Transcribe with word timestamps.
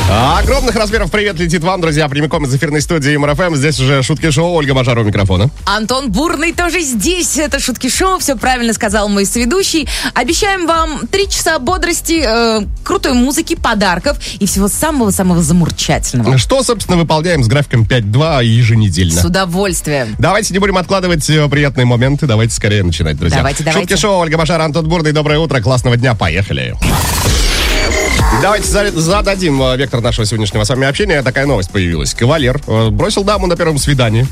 Шутки 0.00 0.08
шоу, 0.08 0.38
Огромных 0.38 0.74
размеров 0.76 1.10
привет 1.10 1.38
летит 1.38 1.62
вам, 1.62 1.80
друзья, 1.80 2.08
прямиком 2.08 2.44
из 2.44 2.54
эфирной 2.54 2.80
студии 2.80 3.16
Юмор 3.16 3.40
FM. 3.40 3.54
Здесь 3.54 3.78
уже 3.80 4.02
шутки-шоу 4.02 4.52
Ольга 4.52 4.74
Мажара 4.74 5.04
у 5.04 5.06
микрофона. 5.06 5.50
Антон 5.64 6.10
Бурный 6.10 6.52
тоже 6.52 6.80
здесь. 6.80 7.36
Это 7.38 7.60
шутки 7.60 7.88
шоу. 7.88 8.18
Все 8.18 8.36
правильно 8.36 8.72
сказал 8.72 9.08
мой 9.08 9.26
соведущий. 9.26 9.88
Обещаем 10.14 10.66
вам 10.66 11.06
три 11.08 11.28
часа 11.28 11.58
бодрости, 11.58 12.22
э, 12.24 12.66
крутой 12.82 13.14
музыки, 13.14 13.54
подарков 13.54 14.18
и 14.38 14.46
всего 14.46 14.68
самого-самого 14.68 15.42
замурчательного. 15.42 16.38
Что, 16.38 16.62
собственно, 16.62 16.96
выполняем 16.98 17.42
с 17.44 17.48
графиком 17.48 17.84
5-2 17.84 18.44
еженедельно. 18.44 19.20
С 19.20 19.24
удовольствием. 19.24 20.16
Давайте 20.18 20.52
не 20.52 20.58
будем 20.58 20.76
откладывать 20.78 21.28
э, 21.30 21.48
приятные 21.48 21.86
моменты. 21.86 22.26
Давайте 22.26 22.54
скорее 22.54 22.82
начинать, 22.82 23.16
друзья. 23.16 23.38
Давайте, 23.38 23.64
давайте. 23.64 23.88
Шутки-шоу 23.88 24.18
Ольга 24.18 24.36
Мажара, 24.38 24.64
Антон 24.64 24.88
Бурный. 24.88 25.12
Доброе 25.12 25.38
утро, 25.38 25.60
классного 25.60 25.96
дня. 25.96 26.14
Поехали. 26.14 26.74
Давайте 28.42 28.66
за- 28.68 28.90
зададим 28.98 29.60
э, 29.62 29.76
вектор 29.76 30.00
нашего 30.00 30.24
сегодняшнего 30.26 30.64
с 30.64 30.68
вами 30.68 30.86
общения. 30.86 31.22
Такая 31.22 31.46
новость 31.46 31.70
появилась. 31.70 32.14
Кавалер 32.14 32.60
э, 32.66 32.88
бросил 32.90 33.24
даму 33.24 33.46
на 33.46 33.56
первом 33.56 33.78
свидании. 33.78 34.26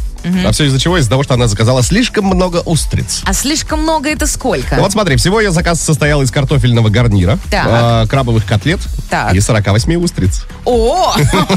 А 0.47 0.53
все 0.53 0.65
из-за 0.65 0.79
чего? 0.79 0.99
Из-за 0.99 1.11
того, 1.11 1.23
что 1.23 1.35
она 1.35 1.47
заказала 1.47 1.83
слишком 1.83 2.25
много 2.27 2.63
устриц. 2.65 3.23
А 3.25 3.33
слишком 3.33 3.83
много 3.83 4.09
это 4.11 4.27
сколько? 4.27 4.77
Ну 4.77 4.83
Вот 4.83 4.93
смотри, 4.93 5.17
всего 5.17 5.41
ее 5.41 5.51
заказ 5.51 5.81
состоял 5.81 6.23
из 6.23 6.31
картофельного 6.31 6.89
гарнира, 6.89 7.39
Так. 7.51 7.67
э, 8.05 8.07
крабовых 8.09 8.45
котлет 8.45 8.81
Так. 9.11 9.35
и 9.35 9.41
48 9.41 9.95
устриц. 9.97 10.45
О, 10.65 11.15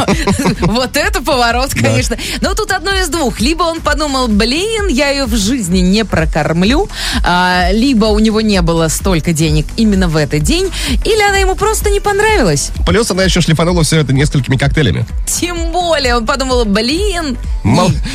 вот 0.62 0.96
это 0.98 1.22
поворот, 1.22 1.74
конечно. 1.74 2.18
Но 2.42 2.54
тут 2.54 2.72
одно 2.72 2.92
из 2.94 3.10
двух. 3.10 3.40
Либо 3.40 3.64
он 3.64 3.82
подумал, 3.82 4.28
блин, 4.28 4.88
я 4.88 5.10
ее 5.10 5.26
в 5.26 5.36
жизни 5.36 5.80
не 5.80 6.06
прокормлю, 6.06 6.90
а, 7.26 7.70
либо 7.72 8.06
у 8.06 8.20
него 8.20 8.42
не 8.42 8.62
было 8.62 8.88
столько 8.88 9.34
денег 9.34 9.66
именно 9.78 10.08
в 10.08 10.16
этот 10.16 10.42
день, 10.44 10.70
или 11.06 11.22
она 11.28 11.38
ему 11.38 11.56
просто 11.56 11.90
не 11.90 12.00
понравилась. 12.00 12.72
Плюс 12.86 13.10
она 13.12 13.24
еще 13.24 13.42
шлифанула 13.42 13.84
все 13.84 14.00
это 14.00 14.14
несколькими 14.14 14.56
коктейлями. 14.58 15.06
Тем 15.26 15.72
более 15.72 16.16
он 16.18 16.26
подумал, 16.26 16.66
блин, 16.66 17.38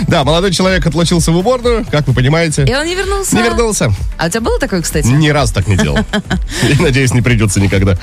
Да, 0.08 0.24
молодой 0.36 0.52
человек 0.52 0.86
отлучился 0.86 1.32
в 1.32 1.36
уборную, 1.38 1.86
как 1.90 2.06
вы 2.06 2.12
понимаете. 2.12 2.66
и 2.66 2.74
он 2.74 2.84
не 2.84 2.94
вернулся. 2.94 3.34
Не 3.36 3.42
вернулся. 3.42 3.90
А 4.18 4.26
у 4.26 4.28
тебя 4.28 4.42
было 4.42 4.58
такое, 4.58 4.82
кстати? 4.82 5.06
Ни 5.06 5.30
раз 5.30 5.50
так 5.50 5.66
не 5.66 5.78
делал. 5.78 5.98
И, 6.62 6.82
надеюсь, 6.82 7.14
не 7.14 7.22
придется 7.22 7.58
никогда. 7.58 7.96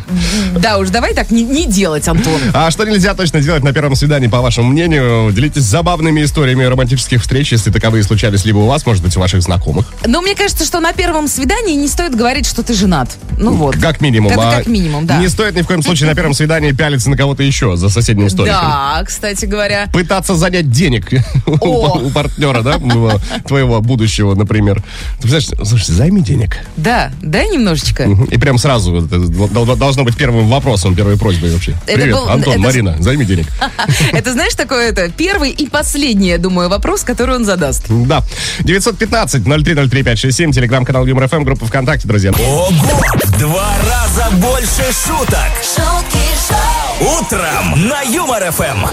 Да 0.57 0.79
уж, 0.79 0.89
давай 0.89 1.13
так 1.13 1.29
не, 1.29 1.43
не 1.43 1.67
делать, 1.67 2.07
Антон. 2.07 2.41
А 2.55 2.71
что 2.71 2.85
нельзя 2.85 3.13
точно 3.13 3.39
делать 3.39 3.63
на 3.63 3.71
первом 3.71 3.95
свидании, 3.95 4.27
по 4.27 4.41
вашему 4.41 4.69
мнению? 4.69 5.31
Делитесь 5.31 5.61
забавными 5.61 6.23
историями 6.23 6.63
романтических 6.63 7.21
встреч, 7.21 7.51
если 7.51 7.69
таковые 7.69 8.03
случались 8.03 8.45
либо 8.45 8.57
у 8.57 8.65
вас, 8.65 8.83
может 8.83 9.03
быть, 9.03 9.15
у 9.15 9.19
ваших 9.19 9.43
знакомых. 9.43 9.85
Но 10.03 10.21
мне 10.23 10.33
кажется, 10.33 10.65
что 10.65 10.79
на 10.79 10.91
первом 10.91 11.27
свидании 11.27 11.75
не 11.75 11.87
стоит 11.87 12.15
говорить, 12.15 12.47
что 12.47 12.63
ты 12.63 12.73
женат. 12.73 13.15
Ну 13.37 13.53
вот. 13.53 13.77
Как 13.77 14.01
минимум. 14.01 14.31
Это 14.31 14.49
а 14.49 14.57
как 14.57 14.65
минимум, 14.65 15.05
да. 15.05 15.17
Не 15.17 15.27
стоит 15.27 15.55
ни 15.55 15.61
в 15.61 15.67
коем 15.67 15.83
случае 15.83 16.09
на 16.09 16.15
первом 16.15 16.33
свидании 16.33 16.71
пялиться 16.71 17.11
на 17.11 17.17
кого-то 17.17 17.43
еще 17.43 17.75
за 17.75 17.89
соседним 17.89 18.31
столиком. 18.31 18.59
Да, 18.59 19.03
кстати 19.05 19.45
говоря. 19.45 19.87
Пытаться 19.93 20.33
занять 20.33 20.71
денег 20.71 21.11
у 21.45 22.09
партнера, 22.23 22.61
да, 22.61 22.79
твоего 23.45 23.81
будущего, 23.81 24.33
например. 24.35 24.81
Ты 25.19 25.27
представляешь, 25.27 25.67
слушай, 25.67 25.91
займи 25.91 26.21
денег. 26.21 26.57
Да, 26.77 27.11
дай 27.21 27.49
немножечко. 27.49 28.03
И 28.31 28.37
прям 28.37 28.57
сразу 28.57 29.01
должно 29.01 30.03
быть 30.03 30.17
первым 30.17 30.47
вопросом, 30.47 30.95
первой 30.95 31.17
просьбой 31.17 31.51
вообще. 31.51 31.75
Привет, 31.85 32.17
Антон, 32.27 32.59
Марина, 32.59 32.95
займи 32.99 33.25
денег. 33.25 33.47
Это 34.13 34.33
знаешь, 34.33 34.53
такой 34.55 34.89
это 34.89 35.09
первый 35.09 35.51
и 35.51 35.67
последний, 35.67 36.29
я 36.29 36.37
думаю, 36.37 36.69
вопрос, 36.69 37.03
который 37.03 37.35
он 37.35 37.45
задаст. 37.45 37.85
Да. 37.89 38.23
915-0303-567, 38.59 40.51
телеграм-канал 40.53 41.05
ЮморФМ, 41.05 41.43
группа 41.43 41.65
ВКонтакте, 41.65 42.07
друзья. 42.07 42.31
Ого! 42.31 42.69
В 43.23 43.39
два 43.39 43.73
раза 43.89 44.29
больше 44.37 44.83
шуток. 45.05 45.49
шутки 45.61 46.22
Утром 47.03 47.89
на 47.89 48.01
Юмор 48.01 48.49
ФМ. 48.49 48.85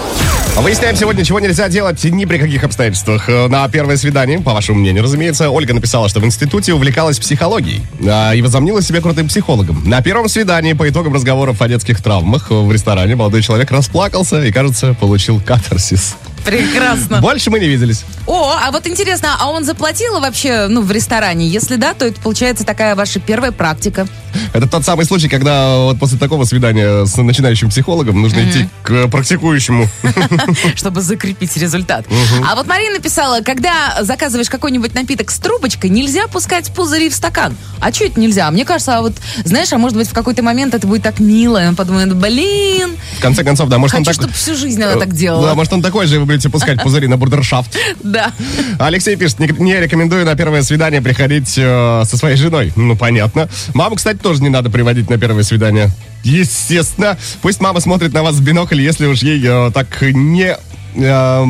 Выясняем 0.61 0.97
сегодня, 0.97 1.23
чего 1.23 1.39
нельзя 1.39 1.69
делать 1.69 2.03
ни 2.03 2.25
при 2.25 2.39
каких 2.39 2.61
обстоятельствах. 2.65 3.29
Э, 3.29 3.47
На 3.47 3.69
первое 3.69 3.95
свидание, 3.95 4.41
по 4.41 4.53
вашему 4.53 4.79
мнению, 4.79 5.03
разумеется, 5.03 5.49
Ольга 5.49 5.73
написала, 5.73 6.09
что 6.09 6.19
в 6.19 6.25
институте 6.25 6.73
увлекалась 6.73 7.19
психологией 7.19 7.81
а, 8.05 8.33
и 8.33 8.41
возомнила 8.41 8.81
себя 8.81 8.99
крутым 8.99 9.29
психологом. 9.29 9.87
На 9.87 10.01
первом 10.01 10.27
свидании, 10.27 10.73
по 10.73 10.89
итогам 10.89 11.13
разговоров 11.13 11.61
о 11.61 11.69
детских 11.69 12.03
травмах 12.03 12.49
в 12.49 12.69
ресторане, 12.69 13.15
молодой 13.15 13.41
человек 13.41 13.71
расплакался 13.71 14.43
и, 14.43 14.51
кажется, 14.51 14.93
получил 14.93 15.39
катарсис. 15.39 16.17
Прекрасно. 16.45 17.21
Больше 17.21 17.49
мы 17.49 17.59
не 17.59 17.67
виделись. 17.67 18.03
О, 18.27 18.55
а 18.61 18.71
вот 18.71 18.87
интересно, 18.87 19.35
а 19.39 19.49
он 19.49 19.63
заплатил 19.63 20.19
вообще, 20.19 20.67
ну, 20.67 20.81
в 20.81 20.91
ресторане? 20.91 21.47
Если 21.47 21.75
да, 21.75 21.93
то 21.93 22.05
это 22.05 22.19
получается 22.21 22.65
такая 22.65 22.95
ваша 22.95 23.19
первая 23.19 23.51
практика. 23.51 24.07
Это 24.53 24.67
тот 24.67 24.85
самый 24.85 25.05
случай, 25.05 25.27
когда 25.27 25.77
вот 25.77 25.99
после 25.99 26.17
такого 26.17 26.45
свидания 26.45 27.05
с 27.05 27.17
начинающим 27.17 27.69
психологом 27.69 28.21
нужно 28.21 28.49
идти 28.49 28.69
к 28.83 29.07
практикующему. 29.07 29.87
чтобы 30.75 31.01
закрепить 31.01 31.55
результат. 31.57 32.05
А 32.47 32.55
вот 32.55 32.67
Марина 32.67 32.95
написала, 32.95 33.41
когда 33.41 33.97
заказываешь 34.01 34.49
какой-нибудь 34.49 34.93
напиток 34.93 35.31
с 35.31 35.39
трубочкой, 35.39 35.89
нельзя 35.89 36.27
пускать 36.27 36.71
пузыри 36.73 37.09
в 37.09 37.15
стакан. 37.15 37.55
А 37.79 37.91
что 37.91 38.05
это 38.05 38.19
нельзя? 38.19 38.49
Мне 38.51 38.65
кажется, 38.65 38.97
а 38.97 39.01
вот, 39.01 39.13
знаешь, 39.43 39.71
а 39.73 39.77
может 39.77 39.97
быть 39.97 40.07
в 40.07 40.13
какой-то 40.13 40.43
момент 40.43 40.73
это 40.73 40.87
будет 40.87 41.03
так 41.03 41.19
мило, 41.19 41.63
и 41.63 41.67
он 41.67 41.75
подумает, 41.75 42.15
блин, 42.15 42.95
В 43.17 43.21
конце 43.21 43.43
концов, 43.43 43.69
да, 43.69 43.77
может 43.77 43.95
он 43.95 44.05
хочу, 44.05 44.19
так... 44.19 44.29
чтобы 44.29 44.33
всю 44.33 44.55
жизнь 44.55 44.81
она 44.81 44.93
так 44.99 45.09
Да, 45.09 45.15
делала. 45.15 45.53
может 45.53 45.73
он 45.73 45.81
такой 45.81 46.07
же, 46.07 46.19
будете 46.31 46.49
пускать 46.49 46.81
пузыри 46.81 47.07
на 47.07 47.17
бурдершафт. 47.17 47.77
Да. 48.03 48.31
Алексей 48.79 49.15
пишет, 49.15 49.39
не, 49.39 49.47
не 49.59 49.79
рекомендую 49.79 50.25
на 50.25 50.35
первое 50.35 50.63
свидание 50.63 51.01
приходить 51.01 51.55
э, 51.57 52.03
со 52.05 52.17
своей 52.17 52.37
женой. 52.37 52.71
Ну, 52.75 52.95
понятно. 52.95 53.49
Маму, 53.73 53.95
кстати, 53.95 54.17
тоже 54.17 54.41
не 54.41 54.49
надо 54.49 54.69
приводить 54.69 55.09
на 55.09 55.17
первое 55.17 55.43
свидание. 55.43 55.89
Естественно. 56.23 57.17
Пусть 57.41 57.59
мама 57.59 57.79
смотрит 57.81 58.13
на 58.13 58.23
вас 58.23 58.35
в 58.35 58.43
бинокль, 58.43 58.81
если 58.81 59.07
уж 59.07 59.19
ей 59.19 59.41
э, 59.43 59.71
так 59.73 60.01
не... 60.01 60.55
э, 60.95 61.45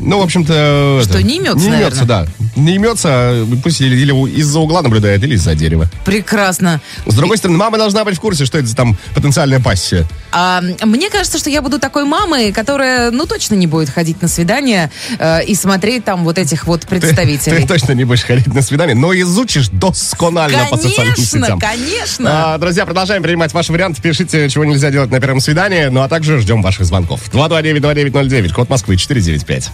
ну, 0.00 0.18
в 0.18 0.22
общем-то... 0.22 1.00
Что, 1.04 1.18
это, 1.18 1.22
не 1.22 1.36
имется, 1.36 1.70
Не 1.70 1.80
имется, 1.80 2.04
да. 2.04 2.26
Не 2.56 2.76
имется, 2.76 3.08
а 3.10 3.46
пусть 3.62 3.80
или, 3.80 3.96
или 3.96 4.12
из-за 4.38 4.60
угла 4.60 4.82
наблюдает, 4.82 5.22
или 5.22 5.34
из-за 5.34 5.54
дерева. 5.54 5.88
Прекрасно. 6.04 6.80
С 7.06 7.14
другой 7.14 7.36
стороны, 7.38 7.58
мама 7.58 7.78
должна 7.78 8.04
быть 8.04 8.16
в 8.16 8.20
курсе, 8.20 8.44
что 8.44 8.58
это 8.58 8.66
за 8.66 8.76
там 8.76 8.96
потенциальная 9.14 9.60
пассия. 9.60 10.06
А, 10.32 10.60
мне 10.82 11.10
кажется, 11.10 11.38
что 11.38 11.50
я 11.50 11.62
буду 11.62 11.78
такой 11.78 12.04
мамой, 12.04 12.52
которая, 12.52 13.10
ну, 13.10 13.26
точно 13.26 13.54
не 13.54 13.66
будет 13.66 13.90
ходить 13.90 14.20
на 14.22 14.28
свидание 14.28 14.90
э, 15.18 15.44
и 15.44 15.54
смотреть 15.54 16.04
там 16.04 16.24
вот 16.24 16.38
этих 16.38 16.66
вот 16.66 16.82
Ты, 16.82 16.86
представителей. 16.88 17.62
ты 17.62 17.66
точно 17.66 17.92
не 17.92 18.04
будешь 18.04 18.24
ходить 18.24 18.46
на 18.46 18.62
свидание, 18.62 18.94
но 18.94 19.12
изучишь 19.14 19.68
досконально 19.68 20.66
по 20.70 20.76
социальным 20.76 21.14
Конечно, 21.14 21.40
сетям. 21.46 21.60
конечно. 21.60 22.54
А, 22.54 22.58
друзья, 22.58 22.84
продолжаем 22.84 23.22
принимать 23.22 23.52
ваши 23.52 23.72
варианты. 23.72 24.00
Пишите, 24.02 24.48
чего 24.48 24.64
нельзя 24.64 24.90
делать 24.90 25.10
на 25.10 25.20
первом 25.20 25.40
свидании. 25.40 25.86
Ну 25.86 26.02
а 26.02 26.08
также 26.08 26.38
ждем 26.38 26.62
ваших 26.62 26.86
звонков. 26.86 27.20
229-2909, 27.32 28.52
код 28.52 28.68
Москвы 28.68 28.96
495. 28.96 29.70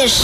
Воронеж. 0.00 0.22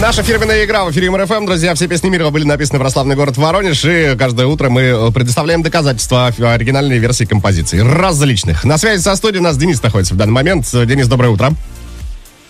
Наша 0.00 0.22
фирменная 0.22 0.64
игра 0.64 0.84
в 0.84 0.92
эфире 0.92 1.10
МРФМ. 1.10 1.46
Друзья, 1.46 1.74
все 1.74 1.88
песни 1.88 2.08
мира 2.08 2.30
были 2.30 2.44
написаны 2.44 2.78
в 2.78 2.82
прославный 2.82 3.16
город 3.16 3.36
Воронеж. 3.36 3.84
И 3.84 4.14
каждое 4.16 4.46
утро 4.46 4.68
мы 4.68 4.82
э, 4.82 5.10
предоставляем 5.12 5.62
доказательства 5.62 6.26
оригинальной 6.26 6.98
версии 6.98 7.24
композиции. 7.24 7.80
Различных. 7.80 8.64
На 8.64 8.78
связи 8.78 9.02
со 9.02 9.16
студией 9.16 9.40
у 9.40 9.44
нас 9.44 9.56
Денис 9.56 9.82
находится 9.82 10.14
в 10.14 10.16
данный 10.16 10.34
момент. 10.34 10.68
Денис, 10.70 11.08
доброе 11.08 11.30
утро. 11.30 11.50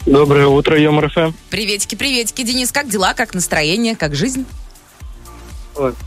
Доброе 0.04 0.46
утро, 0.46 0.78
Юмор 0.78 1.10
ФМ. 1.10 1.32
Приветики, 1.48 1.94
приветики, 1.94 2.42
Денис, 2.42 2.70
как 2.70 2.88
дела, 2.88 3.14
как 3.14 3.34
настроение, 3.34 3.96
как 3.96 4.14
жизнь? 4.14 4.44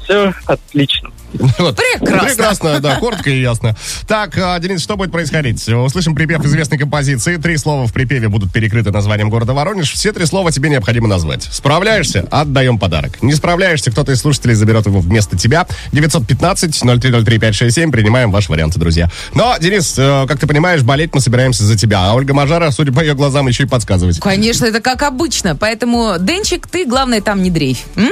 Все 0.03 0.33
отлично. 0.45 1.11
Вот. 1.33 1.79
Прекрасно. 1.99 2.27
Прекрасно, 2.27 2.79
да, 2.79 2.95
коротко 2.97 3.29
и 3.29 3.41
ясно. 3.41 3.75
Так, 4.07 4.37
а, 4.37 4.59
Денис, 4.59 4.81
что 4.81 4.97
будет 4.97 5.11
происходить? 5.11 5.67
Услышим 5.67 6.15
припев 6.15 6.43
известной 6.45 6.77
композиции. 6.77 7.37
Три 7.37 7.57
слова 7.57 7.87
в 7.87 7.93
припеве 7.93 8.29
будут 8.29 8.51
перекрыты 8.51 8.91
названием 8.91 9.29
города 9.29 9.53
Воронеж. 9.53 9.91
Все 9.91 10.11
три 10.11 10.25
слова 10.25 10.51
тебе 10.51 10.69
необходимо 10.69 11.07
назвать. 11.07 11.43
Справляешься? 11.43 12.27
Отдаем 12.31 12.79
подарок. 12.79 13.21
Не 13.21 13.33
справляешься? 13.33 13.91
Кто-то 13.91 14.11
из 14.11 14.19
слушателей 14.19 14.55
заберет 14.55 14.85
его 14.85 14.99
вместо 14.99 15.37
тебя. 15.37 15.67
915-0303-567. 15.91 17.91
Принимаем 17.91 18.31
ваши 18.31 18.51
варианты, 18.51 18.79
друзья. 18.79 19.09
Но, 19.33 19.55
Денис, 19.59 19.95
э, 19.97 20.25
как 20.27 20.39
ты 20.39 20.47
понимаешь, 20.47 20.81
болеть 20.81 21.13
мы 21.13 21.21
собираемся 21.21 21.63
за 21.63 21.77
тебя. 21.77 22.09
А 22.09 22.13
Ольга 22.13 22.33
Мажара, 22.33 22.71
судя 22.71 22.91
по 22.91 23.01
ее 23.01 23.13
глазам, 23.13 23.47
еще 23.47 23.63
и 23.63 23.67
подсказывать. 23.67 24.19
Конечно, 24.19 24.65
это 24.65 24.81
как 24.81 25.03
обычно. 25.03 25.55
Поэтому, 25.55 26.15
Денчик, 26.19 26.67
ты, 26.67 26.85
главное, 26.85 27.21
там 27.21 27.43
не 27.43 27.49
дрейфь. 27.49 27.85
М? 27.95 28.11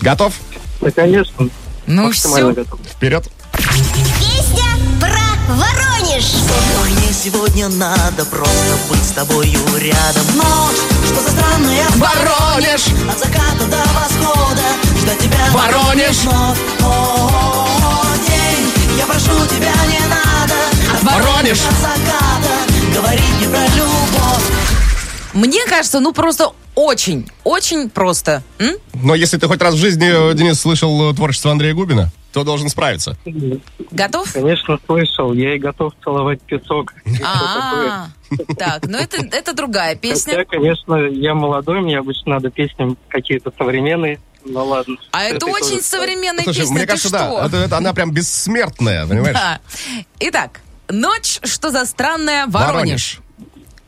Готов? 0.00 0.34
Да, 0.80 0.90
конечно. 0.90 1.48
Ну 1.92 2.10
все. 2.10 2.52
Готов. 2.52 2.80
Вперед. 2.90 3.28
Песня 3.52 4.64
про 4.98 5.54
Воронеж. 5.54 6.24
Сегодня 7.22 7.68
надо 7.68 8.24
просто 8.24 8.78
быть 8.88 9.04
с 9.04 9.10
тобою 9.10 9.60
рядом. 9.76 10.24
Ночь, 10.34 10.76
что 11.04 11.22
за 11.22 11.30
странная 11.30 11.84
Воронеж. 11.96 12.86
От 13.10 13.18
заката 13.18 13.66
до 13.66 13.76
восхода 13.92 14.62
ждать 15.02 15.18
тебя. 15.18 15.50
Воронеж. 15.52 16.16
День, 18.26 18.96
я 18.96 19.04
прошу 19.04 19.46
тебя 19.46 19.74
не 19.86 20.00
надо. 20.08 20.54
От 20.94 21.02
Воронеж. 21.02 21.58
До 21.58 21.72
заката 21.72 22.54
говорить 22.94 23.40
не 23.40 23.48
про 23.48 23.66
любовь. 23.76 24.61
Мне 25.32 25.64
кажется, 25.66 26.00
ну 26.00 26.12
просто 26.12 26.52
очень, 26.74 27.28
очень 27.44 27.90
просто. 27.90 28.42
М? 28.58 28.76
Но 28.94 29.14
если 29.14 29.38
ты 29.38 29.46
хоть 29.46 29.60
раз 29.60 29.74
в 29.74 29.78
жизни, 29.78 30.30
э, 30.30 30.34
Денис, 30.34 30.60
слышал 30.60 31.10
э, 31.10 31.14
творчество 31.14 31.50
Андрея 31.50 31.74
Губина, 31.74 32.10
то 32.32 32.44
должен 32.44 32.68
справиться. 32.68 33.16
Готов? 33.90 34.32
Конечно, 34.32 34.78
слышал. 34.86 35.32
Я 35.34 35.54
и 35.54 35.58
готов 35.58 35.92
целовать 36.02 36.40
песок. 36.42 36.94
А, 37.22 38.08
так, 38.56 38.86
ну 38.86 38.98
это, 38.98 39.18
это 39.18 39.52
другая 39.54 39.90
Хотя, 39.90 40.00
песня. 40.00 40.44
конечно, 40.46 40.94
я 40.94 41.34
молодой, 41.34 41.80
мне 41.80 41.98
обычно 41.98 42.32
надо 42.34 42.50
песни 42.50 42.96
какие-то 43.08 43.52
современные. 43.56 44.18
Ну 44.44 44.64
ладно. 44.64 44.96
А 45.12 45.22
это 45.24 45.36
Этой 45.36 45.50
очень 45.50 45.68
тоже. 45.76 45.82
современная 45.82 46.42
Слушай, 46.44 46.60
песня, 46.60 46.72
мне 46.74 46.80
ты 46.82 46.86
кажется, 46.88 47.08
что? 47.08 47.18
да, 47.18 47.46
это, 47.46 47.56
это 47.58 47.76
она 47.76 47.92
прям 47.92 48.10
бессмертная, 48.12 49.06
понимаешь? 49.06 49.36
Да. 49.36 49.60
Итак, 50.20 50.60
ночь, 50.88 51.38
что 51.44 51.70
за 51.70 51.84
странная 51.84 52.46
Воронеж. 52.48 53.20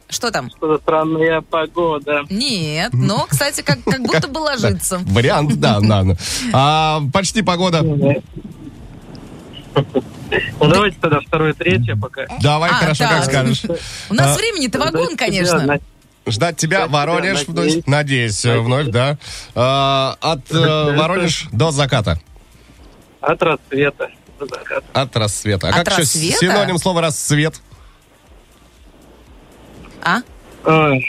Что 0.09 0.31
там? 0.31 0.51
Что 0.51 0.69
за 0.75 0.79
странная 0.83 1.41
погода. 1.41 2.23
Нет, 2.31 2.93
но, 2.93 3.27
кстати, 3.29 3.63
как, 3.63 3.83
как 3.85 4.01
будто 4.07 4.29
бы 4.29 4.39
ложится. 4.39 4.99
Вариант, 5.05 5.55
да, 5.59 5.81
да. 5.83 6.03
да. 6.03 6.17
А, 6.53 7.01
почти 7.13 7.43
погода. 7.43 7.83
Ну 10.61 10.69
давайте 10.71 10.97
тогда 11.01 11.21
второе, 11.21 11.53
третье 11.53 11.97
пока. 11.97 12.27
Давай, 12.41 12.71
А, 12.71 12.75
хорошо, 12.75 13.05
так. 13.05 13.13
как 13.17 13.25
скажешь. 13.25 13.63
У 14.11 14.15
нас 14.15 14.37
А, 14.37 14.39
времени-то 14.39 14.79
вагон, 14.79 15.07
Ждать 15.07 15.17
тебя, 15.17 15.27
конечно. 15.27 15.59
Ждать 15.61 15.81
тебя, 16.27 16.33
Ждать 16.33 16.57
тебя, 16.57 16.87
Воронеж, 16.87 17.45
вновь. 17.47 17.57
надеюсь. 17.57 17.87
надеюсь, 17.87 18.45
э, 18.45 18.59
вновь, 18.61 18.87
да. 18.89 19.19
А, 19.55 20.17
От 20.21 20.51
э, 20.53 20.97
Воронеж 20.97 21.47
до 21.53 21.71
заката. 21.71 22.19
От 23.21 23.43
рассвета 23.43 24.09
до 24.39 24.47
заката. 24.47 24.85
От 24.93 25.17
рассвета. 25.17 25.67
А 25.69 25.71
От 25.71 25.77
как 25.77 25.89
еще 25.89 26.03
рассвета? 26.03 26.39
синоним 26.39 26.79
слова 26.79 27.01
рассвет? 27.01 27.61
А? 30.05 30.21
Ой. 30.65 31.07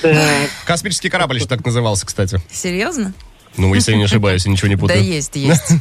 Так, 0.00 0.50
Космический 0.64 1.08
корабль 1.10 1.36
еще 1.36 1.46
так 1.46 1.64
назывался, 1.64 2.06
кстати. 2.06 2.40
Серьезно? 2.50 3.12
Ну, 3.56 3.74
если 3.74 3.92
я 3.92 3.98
не 3.98 4.04
ошибаюсь, 4.04 4.46
я 4.46 4.52
ничего 4.52 4.68
не 4.68 4.76
Да 4.76 4.80
путаю. 4.80 5.04
есть, 5.04 5.36
есть. 5.36 5.72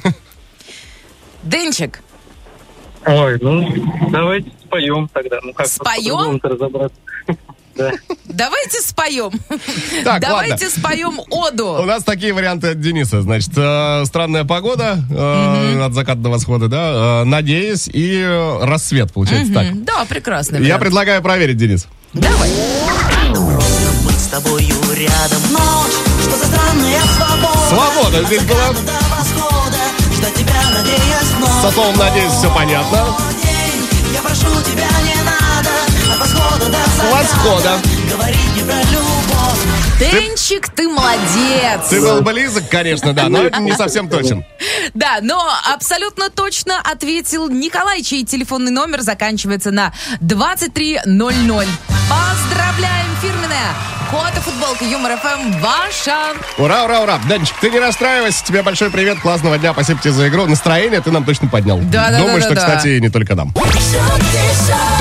Денчик, 1.44 2.02
Ой, 3.06 3.40
ну 3.42 3.68
давайте 4.12 4.52
споем 4.64 5.08
тогда. 5.12 5.40
Ну 5.42 5.54
как 5.54 5.66
Споем? 5.68 6.40
разобраться. 6.44 6.96
Да. 7.82 8.16
давайте 8.26 8.80
споем. 8.82 9.32
Так, 10.04 10.22
Давайте 10.22 10.54
ладно. 10.66 10.70
споем 10.70 11.20
У 11.30 11.42
оду. 11.44 11.84
нас 11.84 12.04
такие 12.04 12.34
варианты 12.34 12.70
от 12.70 12.80
Дениса. 12.82 13.22
Значит, 13.22 13.52
э, 13.56 14.04
странная 14.06 14.44
погода 14.46 15.00
э, 15.10 15.82
от 15.84 15.94
заката 15.94 16.20
до 16.20 16.30
восхода, 16.30 16.68
да, 16.68 17.22
э, 17.22 17.24
надеюсь, 17.26 17.90
и 17.92 18.24
рассвет, 18.62 19.12
получается 19.14 19.54
так. 19.54 19.66
М, 19.66 19.84
Да, 19.86 20.06
прекрасно. 20.06 20.58
Я 20.58 20.78
предлагаю 20.78 21.22
проверить, 21.22 21.58
Денис. 21.58 21.88
Давай. 22.14 22.50
Быть 24.06 24.20
с 24.20 24.28
тобою 24.28 24.68
рядом 24.94 25.42
Ночь, 25.52 25.94
что 26.24 26.38
за 26.38 26.46
странная 26.46 27.02
свобода 27.16 27.70
Свобода 27.70 28.24
здесь 28.26 28.44
была. 28.44 28.74
Со 31.62 31.72
словом 31.72 31.96
«надеюсь» 31.98 32.32
все 32.34 32.54
понятно. 32.54 33.06
Восхода 37.04 37.80
Денчик, 40.00 40.68
ты 40.70 40.90
молодец. 40.90 41.88
Ты 41.90 42.02
был 42.02 42.22
близок, 42.22 42.68
конечно, 42.70 43.14
да, 43.14 43.30
но 43.30 43.48
не 43.60 43.74
совсем 43.74 44.10
точен. 44.10 44.44
Да, 44.94 45.20
но 45.22 45.40
абсолютно 45.74 46.30
точно 46.30 46.82
ответил 46.82 47.50
Николай, 47.50 48.02
чей 48.02 48.26
телефонный 48.26 48.72
номер 48.72 49.02
заканчивается 49.02 49.72
на 49.72 49.94
2300. 50.20 51.04
Поздравляем, 51.06 53.08
фирменная 53.22 53.74
Кота 54.12 54.42
футболка 54.42 54.84
Юмор 54.84 55.18
ФМ 55.18 55.62
ваша. 55.62 56.34
Ура, 56.58 56.84
ура, 56.84 57.00
ура. 57.00 57.18
Данчик, 57.30 57.56
ты 57.62 57.70
не 57.70 57.80
расстраивайся. 57.80 58.44
Тебе 58.44 58.62
большой 58.62 58.92
привет, 58.92 59.22
классного 59.22 59.58
дня. 59.58 59.72
Спасибо 59.72 60.02
тебе 60.02 60.12
за 60.12 60.28
игру. 60.28 60.46
Настроение 60.48 61.00
ты 61.00 61.12
нам 61.12 61.24
точно 61.24 61.48
поднял. 61.48 61.80
Да, 61.80 62.10
да, 62.10 62.18
Думаю, 62.18 62.42
да, 62.42 62.42
что, 62.42 62.56
да, 62.56 62.62
да. 62.62 62.68
кстати, 62.76 63.00
не 63.00 63.08
только 63.10 63.36
нам. 63.36 63.54
шутки 63.56 64.68
шоу, 64.68 65.01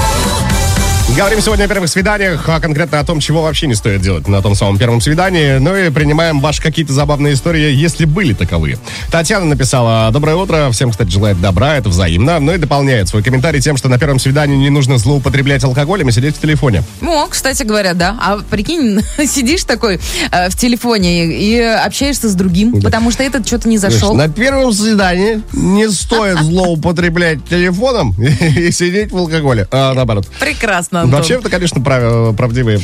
Говорим 1.20 1.43
сегодня 1.43 1.64
о 1.64 1.69
первых 1.69 1.90
свиданиях, 1.90 2.49
а 2.49 2.61
конкретно 2.61 2.99
о 2.99 3.05
том, 3.05 3.20
чего 3.20 3.43
вообще 3.43 3.67
не 3.67 3.75
стоит 3.75 4.00
делать 4.00 4.26
на 4.26 4.40
том 4.40 4.55
самом 4.55 4.78
первом 4.78 5.02
свидании. 5.02 5.58
Ну 5.58 5.76
и 5.76 5.90
принимаем 5.90 6.40
ваши 6.40 6.62
какие-то 6.62 6.94
забавные 6.94 7.34
истории, 7.34 7.75
если 7.75 8.06
были 8.06 8.32
таковые. 8.32 8.78
Татьяна 9.12 9.44
написала 9.44 10.11
«Доброе 10.12 10.37
утро». 10.37 10.70
Всем, 10.72 10.93
кстати, 10.93 11.11
желает 11.11 11.38
добра, 11.38 11.76
это 11.76 11.90
взаимно. 11.90 12.40
Ну 12.40 12.55
и 12.55 12.56
дополняет 12.56 13.11
свой 13.11 13.22
комментарий 13.22 13.61
тем, 13.61 13.76
что 13.76 13.90
на 13.90 13.99
первом 13.99 14.19
свидании 14.19 14.56
не 14.56 14.70
нужно 14.70 14.96
злоупотреблять 14.96 15.62
алкоголем 15.62 16.08
и 16.08 16.12
сидеть 16.12 16.38
в 16.38 16.40
телефоне. 16.40 16.84
О, 17.02 17.26
кстати 17.26 17.64
говоря, 17.64 17.93
да. 17.93 18.17
А 18.19 18.38
прикинь, 18.38 19.02
сидишь 19.26 19.64
такой 19.64 20.00
э, 20.32 20.49
в 20.49 20.56
телефоне 20.56 21.26
и, 21.26 21.61
общаешься 21.61 22.31
с 22.31 22.34
другим, 22.34 22.81
потому 22.81 23.11
что 23.11 23.22
этот 23.22 23.46
что-то 23.46 23.69
не 23.69 23.76
зашел. 23.76 24.14
На 24.14 24.31
первом 24.31 24.72
свидании 24.72 25.43
не 25.52 25.90
стоит 25.90 26.38
злоупотреблять 26.38 27.46
телефоном 27.46 28.14
и 28.56 28.72
сидеть 28.72 29.12
в 29.12 29.19
алкоголе. 29.19 29.69
А, 29.70 29.93
наоборот. 29.93 30.26
Прекрасно, 30.40 31.09
Антон. 31.10 31.20
Вообще, 31.20 31.34
это, 31.34 31.50
конечно, 31.50 31.80
прав- 31.80 32.34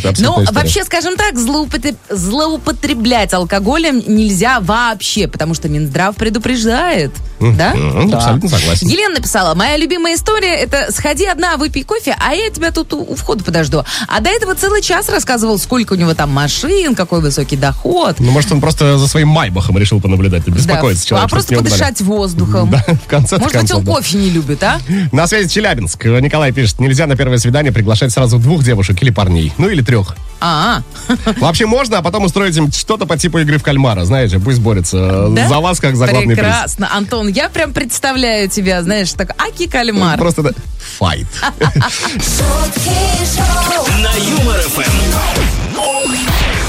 абсолютно 0.04 0.26
Ну, 0.36 0.42
история. 0.44 0.52
вообще, 0.60 0.84
скажем 0.84 1.16
так, 1.16 1.34
злоупотреб- 1.36 1.96
злоупотреблять 2.10 3.32
алкоголем 3.34 4.02
нельзя 4.06 4.60
вообще, 4.60 5.28
потому 5.28 5.54
что 5.54 5.68
Минздрав 5.68 6.16
предупреждает. 6.16 7.12
Да? 7.40 7.74
Мгм, 7.74 8.10
Да. 8.10 8.16
абсолютно 8.18 8.48
согласен. 8.48 8.88
Елена 8.88 9.14
написала, 9.16 9.54
моя 9.54 9.76
любимая 9.76 10.14
история 10.14 10.54
это 10.54 10.90
сходи 10.92 11.26
одна, 11.26 11.56
выпей 11.56 11.84
кофе, 11.84 12.16
а 12.18 12.34
я 12.34 12.50
тебя 12.50 12.70
тут 12.72 12.92
у, 12.94 13.02
у 13.02 13.14
входа 13.14 13.44
подожду. 13.44 13.84
А 14.08 14.20
до 14.20 14.30
этого 14.30 14.54
целый 14.54 14.82
час 14.82 15.08
рассказывал, 15.08 15.58
сколько 15.58 15.92
у 15.94 15.96
него 15.96 16.14
там 16.14 16.30
машин, 16.30 16.94
какой 16.94 17.20
высокий 17.20 17.56
доход. 17.56 18.16
Ну, 18.18 18.30
может, 18.30 18.52
он 18.52 18.60
просто 18.60 18.98
за 18.98 19.06
своим 19.08 19.28
майбахом 19.28 19.76
решил 19.78 20.00
понаблюдать. 20.00 20.46
Беспокоится 20.48 21.02
Да, 21.04 21.08
человек. 21.08 21.26
а 21.26 21.28
просто 21.30 21.54
подышать 21.56 22.00
воздухом. 22.00 22.70
Да, 22.70 22.84
в 23.04 23.06
конце 23.08 23.36
Может 23.36 23.44
быть, 23.52 23.52
концов, 23.52 23.78
он 23.78 23.84
да. 23.84 23.92
кофе 23.92 24.16
не 24.18 24.30
любит, 24.30 24.62
а? 24.62 24.80
На 25.12 25.26
связи 25.26 25.48
Челябинск. 25.48 26.04
Николай 26.04 26.52
пишет, 26.52 26.78
нельзя 26.80 27.06
на 27.06 27.16
первое 27.16 27.38
свидание 27.38 27.72
приглашать 27.72 28.12
сразу 28.12 28.38
двух 28.38 28.64
девушек 28.64 29.02
или 29.02 29.10
парней. 29.10 29.52
Ну, 29.58 29.68
или 29.68 29.82
трех. 29.82 30.16
А, 30.40 30.82
Вообще 31.38 31.66
можно, 31.66 31.98
а 31.98 32.02
потом 32.02 32.24
устроить 32.24 32.56
им 32.56 32.70
что-то 32.70 33.06
по 33.06 33.16
типу 33.16 33.38
игры 33.38 33.58
в 33.58 33.62
кальмара. 33.62 34.04
Знаете, 34.04 34.38
пусть 34.38 34.60
борются 34.60 35.28
Да? 35.30 35.48
за 35.48 35.58
вас, 35.60 35.80
как 35.80 35.96
за 35.96 36.06
главный 36.06 36.34
приз. 36.34 36.38
прекрасно. 36.38 36.88
Антон, 36.94 37.28
я 37.28 37.48
прям 37.48 37.72
представляю 37.72 38.48
тебя, 38.48 38.82
знаешь, 38.82 39.12
так, 39.12 39.30
аки 39.40 39.66
кальмар. 39.66 40.18
Просто 40.18 40.42
да, 40.42 40.50
файт. 40.98 41.26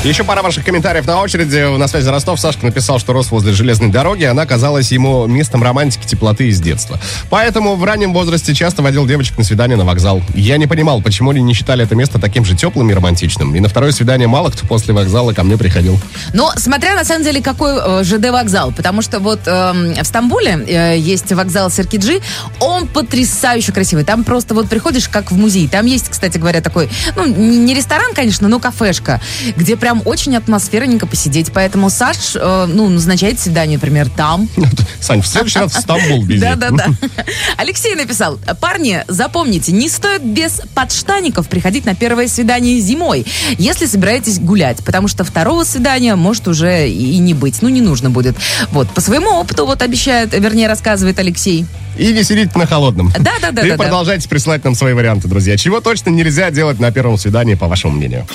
Еще 0.07 0.23
пара 0.23 0.41
ваших 0.41 0.63
комментариев 0.63 1.05
на 1.05 1.19
очереди. 1.19 1.77
На 1.77 1.89
связи 1.89 2.07
Ростов. 2.07 2.39
Сашка 2.39 2.65
написал, 2.65 2.97
что 2.97 3.11
рос 3.11 3.29
возле 3.29 3.51
железной 3.51 3.89
дороги. 3.89 4.23
Она 4.23 4.45
казалась 4.45 4.89
ему 4.93 5.27
местом 5.27 5.61
романтики, 5.61 6.07
теплоты 6.07 6.47
из 6.47 6.61
детства. 6.61 6.97
Поэтому 7.29 7.75
в 7.75 7.83
раннем 7.83 8.13
возрасте 8.13 8.53
часто 8.53 8.81
водил 8.81 9.05
девочек 9.05 9.37
на 9.37 9.43
свидание 9.43 9.75
на 9.75 9.83
вокзал. 9.83 10.21
Я 10.33 10.55
не 10.55 10.65
понимал, 10.65 11.01
почему 11.01 11.31
они 11.31 11.41
не 11.41 11.53
считали 11.53 11.83
это 11.83 11.93
место 11.93 12.19
таким 12.19 12.45
же 12.45 12.55
теплым 12.55 12.89
и 12.89 12.93
романтичным. 12.93 13.53
И 13.53 13.59
на 13.59 13.67
второе 13.67 13.91
свидание 13.91 14.29
мало 14.29 14.49
кто 14.49 14.65
после 14.65 14.93
вокзала 14.93 15.33
ко 15.33 15.43
мне 15.43 15.57
приходил. 15.57 15.99
Но 16.33 16.53
смотря 16.55 16.95
на 16.95 17.03
самом 17.03 17.25
деле 17.25 17.41
какой 17.41 17.73
э, 17.77 18.03
ЖД 18.05 18.29
вокзал, 18.29 18.71
потому 18.71 19.01
что 19.01 19.19
вот 19.19 19.41
эм, 19.45 19.93
в 19.93 20.05
Стамбуле 20.05 20.51
э, 20.67 20.97
есть 20.97 21.33
вокзал 21.33 21.69
Серкиджи, 21.69 22.21
он 22.61 22.87
потрясающе 22.87 23.73
красивый. 23.73 24.05
Там 24.05 24.23
просто 24.23 24.53
вот 24.53 24.69
приходишь 24.69 25.09
как 25.09 25.31
в 25.31 25.37
музей. 25.37 25.67
Там 25.67 25.85
есть, 25.85 26.07
кстати 26.07 26.37
говоря, 26.37 26.61
такой, 26.61 26.89
ну 27.17 27.25
не 27.25 27.73
ресторан, 27.73 28.13
конечно, 28.13 28.47
но 28.47 28.59
кафешка, 28.61 29.19
где 29.57 29.75
прям 29.75 29.96
очень 30.05 30.35
атмосферненько 30.35 31.07
посидеть. 31.07 31.51
Поэтому 31.53 31.89
Саш, 31.89 32.35
э, 32.35 32.65
ну 32.67 32.89
назначает 32.89 33.39
свидание, 33.39 33.77
например, 33.77 34.09
там. 34.09 34.49
Сань, 34.99 35.21
в 35.21 35.27
следующий 35.27 35.59
раз 35.59 35.73
в 35.73 35.79
Стамбул 35.79 36.23
беги. 36.23 36.39
Да-да-да. 36.39 36.87
Алексей 37.57 37.95
написал, 37.95 38.39
парни, 38.59 39.03
запомните, 39.07 39.71
не 39.71 39.89
стоит 39.89 40.23
без 40.23 40.61
подштаников 40.73 41.47
приходить 41.47 41.85
на 41.85 41.95
первое 41.95 42.27
свидание 42.27 42.79
зимой, 42.79 43.25
если 43.57 43.85
собираетесь 43.85 44.39
гулять, 44.39 44.83
потому 44.83 45.07
что 45.07 45.23
второго 45.23 45.63
свидания 45.63 46.15
может 46.15 46.47
уже 46.47 46.89
и 46.89 47.17
не 47.17 47.33
быть, 47.33 47.61
ну 47.61 47.69
не 47.69 47.81
нужно 47.81 48.09
будет. 48.09 48.35
Вот, 48.71 48.89
по 48.89 49.01
своему 49.01 49.29
опыту 49.31 49.65
вот 49.65 49.81
обещает, 49.81 50.33
вернее 50.33 50.67
рассказывает 50.67 51.19
Алексей. 51.19 51.65
И 51.97 52.13
не 52.13 52.23
сидите 52.23 52.51
на 52.57 52.67
холодном. 52.67 53.11
Да-да-да, 53.17 53.61
И 53.63 53.69
да-да. 53.69 53.83
продолжайте 53.83 54.29
присылать 54.29 54.63
нам 54.63 54.75
свои 54.75 54.93
варианты, 54.93 55.27
друзья. 55.27 55.57
Чего 55.57 55.81
точно 55.81 56.11
нельзя 56.11 56.51
делать 56.51 56.79
на 56.79 56.91
первом 56.91 57.17
свидании, 57.17 57.55
по 57.55 57.67
вашему 57.67 57.95
мнению? 57.95 58.27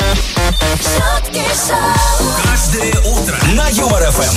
Каждое 2.44 2.92
утро 3.06 3.38
на 3.54 3.66
Юмор 3.68 4.02
ФМ. 4.10 4.36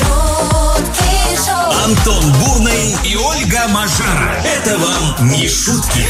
шоу, 1.35 1.83
Антон 1.83 2.31
Бурный 2.39 2.95
и 3.03 3.17
Ольга 3.17 3.67
Мажара. 3.67 4.41
Это 4.45 4.77
вам 4.77 5.29
не 5.29 5.49
шутки. 5.49 6.07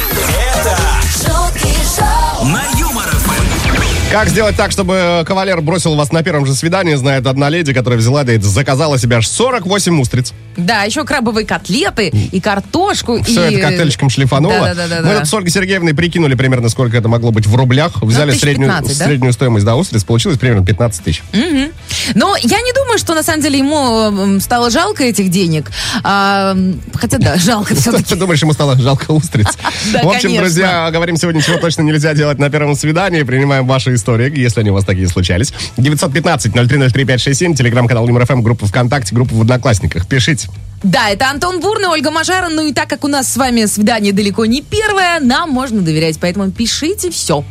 Это 0.54 0.78
шутки 1.12 1.76
шоу 1.98 2.46
на 2.46 2.64
Юмор 2.78 3.10
ФМ. 3.10 3.85
Как 4.16 4.30
сделать 4.30 4.56
так, 4.56 4.72
чтобы 4.72 5.26
кавалер 5.28 5.60
бросил 5.60 5.96
вас 5.96 6.14
на 6.14 6.24
первом 6.24 6.46
же 6.46 6.56
свидании, 6.56 6.96
знает 6.96 7.28
одна 7.28 7.50
леди, 7.50 7.74
которая 7.74 8.00
взяла 8.00 8.24
да 8.24 8.32
и 8.32 8.40
заказала 8.40 8.98
себе 8.98 9.18
аж 9.18 9.28
48 9.28 10.00
устриц. 10.00 10.34
Да, 10.56 10.84
еще 10.84 11.04
крабовые 11.04 11.46
котлеты 11.46 12.08
и 12.32 12.40
картошку. 12.40 13.22
Все 13.24 13.50
и... 13.50 13.56
это 13.56 13.68
коктейльчиком 13.68 14.10
шлифануло. 14.10 14.68
Да-да-да-да. 14.68 15.10
Мы 15.10 15.20
тут 15.20 15.28
с 15.28 15.34
Ольгой 15.34 15.52
Сергеевной 15.52 15.94
прикинули 15.94 16.36
примерно, 16.36 16.70
сколько 16.70 16.96
это 16.96 17.10
могло 17.10 17.32
быть 17.32 17.46
в 17.46 17.54
рублях. 17.56 18.02
Взяли 18.02 18.32
тысяч 18.32 18.42
среднюю, 18.42 18.72
15, 18.72 18.98
да? 18.98 19.06
среднюю 19.06 19.34
стоимость 19.34 19.66
да, 19.66 19.76
устриц, 19.76 20.06
получилось 20.06 20.38
примерно 20.38 20.66
15 20.66 21.04
тысяч. 21.04 21.22
Но 21.34 22.36
я 22.38 22.62
не 22.62 22.74
думаю, 22.74 22.98
что 22.98 23.16
на 23.16 23.24
самом 23.24 23.42
деле 23.42 23.60
ему 23.60 24.40
стало 24.40 24.70
жалко 24.70 25.04
этих 25.04 25.30
денег. 25.30 25.72
А, 26.04 26.56
хотя 26.94 27.18
да, 27.18 27.36
жалко 27.36 27.76
все-таки. 27.76 28.04
Ты 28.10 28.16
думаешь, 28.16 28.42
ему 28.42 28.54
стало 28.54 28.78
жалко 28.78 29.12
устриц? 29.12 29.48
Да, 29.92 30.04
В 30.04 30.08
общем, 30.10 30.36
друзья, 30.36 30.90
говорим 30.92 31.18
сегодня, 31.18 31.42
чего 31.42 31.58
точно 31.58 31.82
нельзя 31.82 32.14
делать 32.14 32.40
на 32.40 32.50
первом 32.50 32.76
свидании. 32.76 33.24
Принимаем 33.24 33.68
ваши 33.68 33.94
истории, 33.94 34.05
если 34.14 34.62
они 34.62 34.72
у 34.72 34.74
вас 34.74 34.86
такие 34.86 35.08
случались. 35.08 35.54
915-0303-567, 35.78 37.56
телеграм-канал 37.56 38.08
ЮморФМ, 38.08 38.42
группа 38.42 38.66
ВКонтакте, 38.66 39.14
группа 39.16 39.34
в 39.36 39.42
Одноклассниках. 39.42 40.08
Пишите. 40.08 40.50
Да, 40.84 41.10
это 41.10 41.30
Антон 41.32 41.62
Бурный, 41.62 41.88
Ольга 41.88 42.12
Мажара. 42.12 42.50
Ну 42.50 42.68
и 42.68 42.74
так 42.74 42.88
как 42.88 43.04
у 43.04 43.08
нас 43.08 43.32
с 43.32 43.38
вами 43.38 43.66
свидание 43.66 44.14
далеко 44.14 44.46
не 44.46 44.62
первое, 44.62 45.20
нам 45.20 45.50
можно 45.50 45.82
доверять. 45.82 46.20
Поэтому 46.20 46.52
пишите 46.52 47.10
все. 47.10 47.44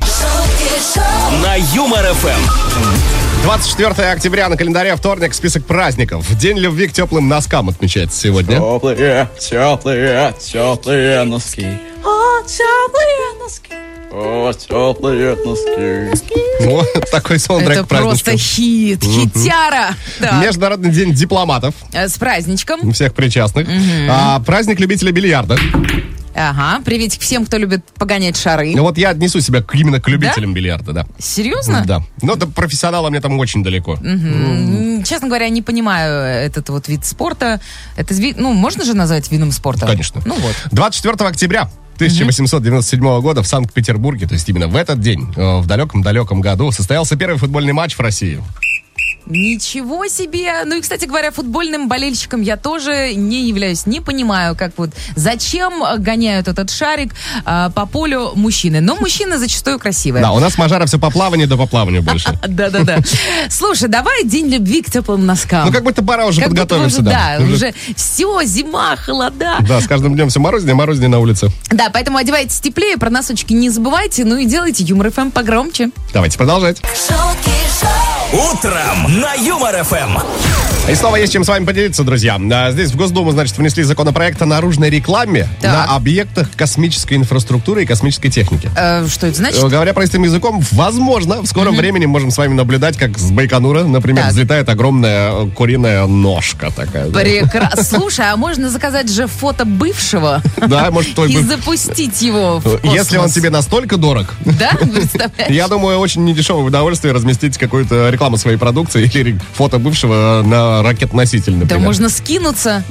На 1.43 1.57
Юмор 1.75 2.05
ФМ. 2.15 3.43
24 3.43 4.11
октября 4.11 4.49
на 4.49 4.57
календаре 4.57 4.95
вторник, 4.97 5.35
список 5.35 5.67
праздников. 5.67 6.27
День 6.39 6.59
любви 6.59 6.87
к 6.87 6.93
теплым 6.93 7.29
носкам 7.29 7.69
отмечается 7.69 8.19
сегодня. 8.19 8.57
Теплые, 8.57 9.29
теплые, 9.39 10.35
теплые 10.41 11.25
носки. 11.25 11.67
О, 12.05 12.43
теплые 12.47 13.43
носки. 13.43 13.75
О, 14.17 14.53
теплые 14.53 15.35
носки. 15.45 16.65
Вот 16.67 16.87
такой 17.11 17.41
саундтрек 17.41 17.79
Это 17.79 17.85
просто 17.87 18.37
хит, 18.37 19.03
хитяра. 19.03 19.97
Да. 20.21 20.41
Международный 20.41 20.93
день 20.93 21.13
дипломатов. 21.13 21.75
Э, 21.93 22.09
С 22.09 22.17
праздничком. 22.17 22.93
Всех 22.93 23.13
причастных. 23.15 23.67
А, 24.09 24.39
праздник 24.41 24.79
любителя 24.79 25.11
бильярда. 25.11 25.59
Ага, 26.37 26.81
приветик 26.85 27.21
всем, 27.23 27.47
кто 27.47 27.57
любит 27.59 27.85
погонять 27.97 28.37
шары. 28.37 28.73
Ну 28.75 28.83
Вот 28.83 28.99
я 28.99 29.11
отнесу 29.11 29.41
себя 29.41 29.63
к- 29.63 29.75
именно 29.75 30.01
к 30.01 30.09
любителям 30.09 30.53
бильярда, 30.53 30.93
да. 30.93 31.07
Серьезно? 31.19 31.85
Да. 31.87 32.03
Но 32.23 32.35
до 32.37 32.47
профессионала 32.49 33.09
мне 33.11 33.21
там 33.21 33.39
очень 33.39 33.63
далеко. 33.63 33.95
М, 34.03 35.03
Честно 35.05 35.29
говоря, 35.29 35.49
не 35.49 35.63
понимаю 35.63 36.25
этот 36.47 36.69
вот 36.71 36.89
вид 36.89 37.05
спорта. 37.05 37.61
Это, 37.97 38.15
ну, 38.37 38.53
можно 38.53 38.85
же 38.85 38.95
назвать 38.95 39.31
видом 39.31 39.53
спорта? 39.53 39.87
Конечно. 39.87 40.23
Ну 40.25 40.35
вот. 40.37 40.55
24 40.73 41.29
октября 41.29 41.69
1897 41.95 43.21
года 43.21 43.43
в 43.43 43.47
Санкт-Петербурге, 43.47 44.27
то 44.27 44.35
есть 44.35 44.49
именно 44.49 44.69
в 44.69 44.77
этот 44.77 45.01
день, 45.01 45.33
э, 45.37 45.59
в 45.59 45.67
далеком-далеком 45.67 46.41
году, 46.41 46.71
состоялся 46.73 47.17
первый 47.17 47.39
футбольный 47.39 47.73
матч 47.73 47.95
в 47.95 48.01
России. 48.01 48.43
Ничего 49.27 50.07
себе! 50.07 50.65
Ну 50.65 50.77
и, 50.77 50.81
кстати 50.81 51.07
говоря, 51.07 51.31
футбольным 51.31 51.89
болельщиком 51.89 52.43
я 52.43 52.57
тоже 52.57 53.15
не 53.15 53.49
являюсь. 53.49 53.87
Не 53.87 54.01
понимаю, 54.01 54.57
как 54.57 54.73
вот 54.77 54.91
зачем 55.17 55.83
гоняют 55.99 56.49
этот 56.49 56.71
шарик 56.71 57.15
а, 57.45 57.71
по 57.71 57.87
полю 57.87 58.33
мужчины. 58.35 58.81
Но 58.81 58.97
мужчины 58.97 59.39
зачастую 59.39 59.79
красивые. 59.79 60.23
Да, 60.23 60.33
у 60.33 60.41
нас 60.41 60.59
мажара 60.59 60.87
все 60.87 60.99
по 60.99 61.11
плаванию 61.11 61.49
да 61.49 61.57
по 61.57 61.67
плаванию 61.67 62.03
больше. 62.03 62.39
Да-да-да. 62.49 62.99
Слушай, 63.49 63.89
давай 63.89 64.25
день 64.25 64.49
любви 64.49 64.83
к 64.83 64.91
теплым 64.91 65.27
носкам. 65.27 65.67
Ну, 65.67 65.73
как 65.73 65.85
будто 65.85 66.03
пора 66.05 66.27
уже 66.27 66.41
уже, 66.45 67.03
да. 67.03 67.39
да. 67.39 67.45
Уже 67.45 67.75
все, 67.97 68.43
зима, 68.45 68.97
холода. 68.97 69.57
Да, 69.61 69.81
с 69.81 69.87
каждым 69.87 70.15
днем 70.15 70.29
все 70.29 70.41
морознее, 70.41 70.75
морознее 70.75 71.09
на 71.09 71.19
улице. 71.19 71.49
Да, 71.71 71.91
поэтому 71.91 72.19
одевайтесь 72.19 72.61
теплее, 72.61 72.97
про 72.97 73.11
носочки 73.11 73.53
не 73.53 73.71
забывайте, 73.71 74.25
ну 74.25 74.37
и 74.37 74.47
делайте 74.47 74.85
юмор 74.85 75.11
ФМ 75.11 75.31
погромче. 75.31 75.91
Давайте 76.13 76.37
продолжать. 76.37 76.79
шутки 76.79 77.51
шоу, 77.81 78.04
Утром 78.35 79.21
на 79.21 79.35
Юмор 79.35 79.85
ФМ. 79.85 80.19
И 80.91 80.95
снова 80.97 81.17
есть 81.17 81.33
чем 81.33 81.45
с 81.45 81.49
вами 81.49 81.65
поделиться, 81.65 82.03
друзья. 82.03 82.37
А, 82.53 82.71
Здесь 82.73 82.91
в 82.91 82.97
Госдуму, 82.97 83.31
значит, 83.31 83.57
внесли 83.57 83.85
законопроект 83.85 84.43
о 84.43 84.45
наружной 84.45 84.91
рекламе 84.91 85.49
Так. 85.63 85.73
на 85.73 85.85
объектах 85.97 86.51
космической 86.55 87.15
инфраструктуры 87.15 87.85
и 87.85 87.87
космической 87.87 88.29
техники. 88.29 88.69
Э, 88.77 89.07
что 89.09 89.29
это 89.29 89.37
значит? 89.39 89.63
Э, 89.63 89.69
Говоря 89.69 89.95
простым 89.95 90.25
языком, 90.25 90.61
возможно, 90.73 91.41
в 91.41 91.47
скором 91.47 91.75
времени 91.77 92.05
можем 92.05 92.31
с 92.31 92.37
вами 92.37 92.53
наблюдать, 92.53 92.99
как 92.99 93.17
с 93.19 93.31
Байконура, 93.31 93.85
например, 93.85 94.25
Так. 94.25 94.33
взлетает 94.33 94.69
огромная 94.69 95.33
э, 95.33 95.51
куриная 95.55 96.05
ножка 96.07 96.71
такая. 96.75 97.11
Прекрасно. 97.11 97.83
Слушай, 97.99 98.31
а 98.33 98.37
можно 98.37 98.69
заказать 98.69 99.11
же 99.11 99.27
фото 99.27 99.65
бывшего 99.65 100.43
Да, 100.59 100.91
может, 100.91 101.15
твой 101.15 101.33
и 101.33 101.39
запустить 101.39 102.21
его 102.21 102.59
в 102.63 102.85
Если 102.85 103.17
он 103.17 103.31
тебе 103.31 103.49
настолько 103.49 103.97
дорог, 103.97 104.35
Да, 104.45 104.73
представляешь? 104.81 105.51
я 105.51 105.67
думаю, 105.69 105.99
очень 105.99 106.25
недешевое 106.25 106.65
удовольствие 106.65 107.15
разместить 107.15 107.57
какую-то 107.57 108.11
рекламу 108.11 108.24
своей 108.37 108.57
продукции 108.57 109.11
или 109.15 109.39
фото 109.55 109.79
бывшего 109.79 110.43
на 110.45 110.83
ракет-носитель, 110.83 111.53
Да 111.53 111.59
например. 111.61 111.85
можно 111.85 112.09
скинуться. 112.09 112.83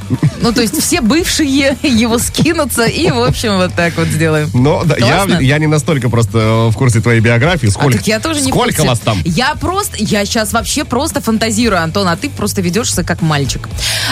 Ну, 0.41 0.51
то 0.53 0.61
есть 0.61 0.79
все 0.81 1.01
бывшие 1.01 1.77
его 1.83 2.17
скинутся 2.19 2.83
и, 2.85 3.09
в 3.11 3.19
общем, 3.21 3.57
вот 3.57 3.73
так 3.73 3.95
вот 3.97 4.07
сделаем. 4.07 4.49
Но 4.53 4.83
да, 4.85 4.95
я, 4.97 5.25
я 5.39 5.57
не 5.57 5.67
настолько 5.67 6.09
просто 6.09 6.37
э, 6.37 6.69
в 6.69 6.73
курсе 6.75 7.01
твоей 7.01 7.19
биографии. 7.19 7.67
А 7.67 7.71
Сколько, 7.71 7.97
так 7.97 8.07
я 8.07 8.19
тоже 8.19 8.41
не 8.41 8.51
сколько 8.51 8.83
вас 8.83 8.99
там? 8.99 9.17
Я 9.25 9.55
просто, 9.55 9.97
я 9.99 10.25
сейчас 10.25 10.53
вообще 10.53 10.83
просто 10.85 11.21
фантазирую, 11.21 11.81
Антон, 11.81 12.07
а 12.07 12.15
ты 12.15 12.29
просто 12.29 12.61
ведешься 12.61 13.03
как 13.03 13.21
мальчик. 13.21 13.67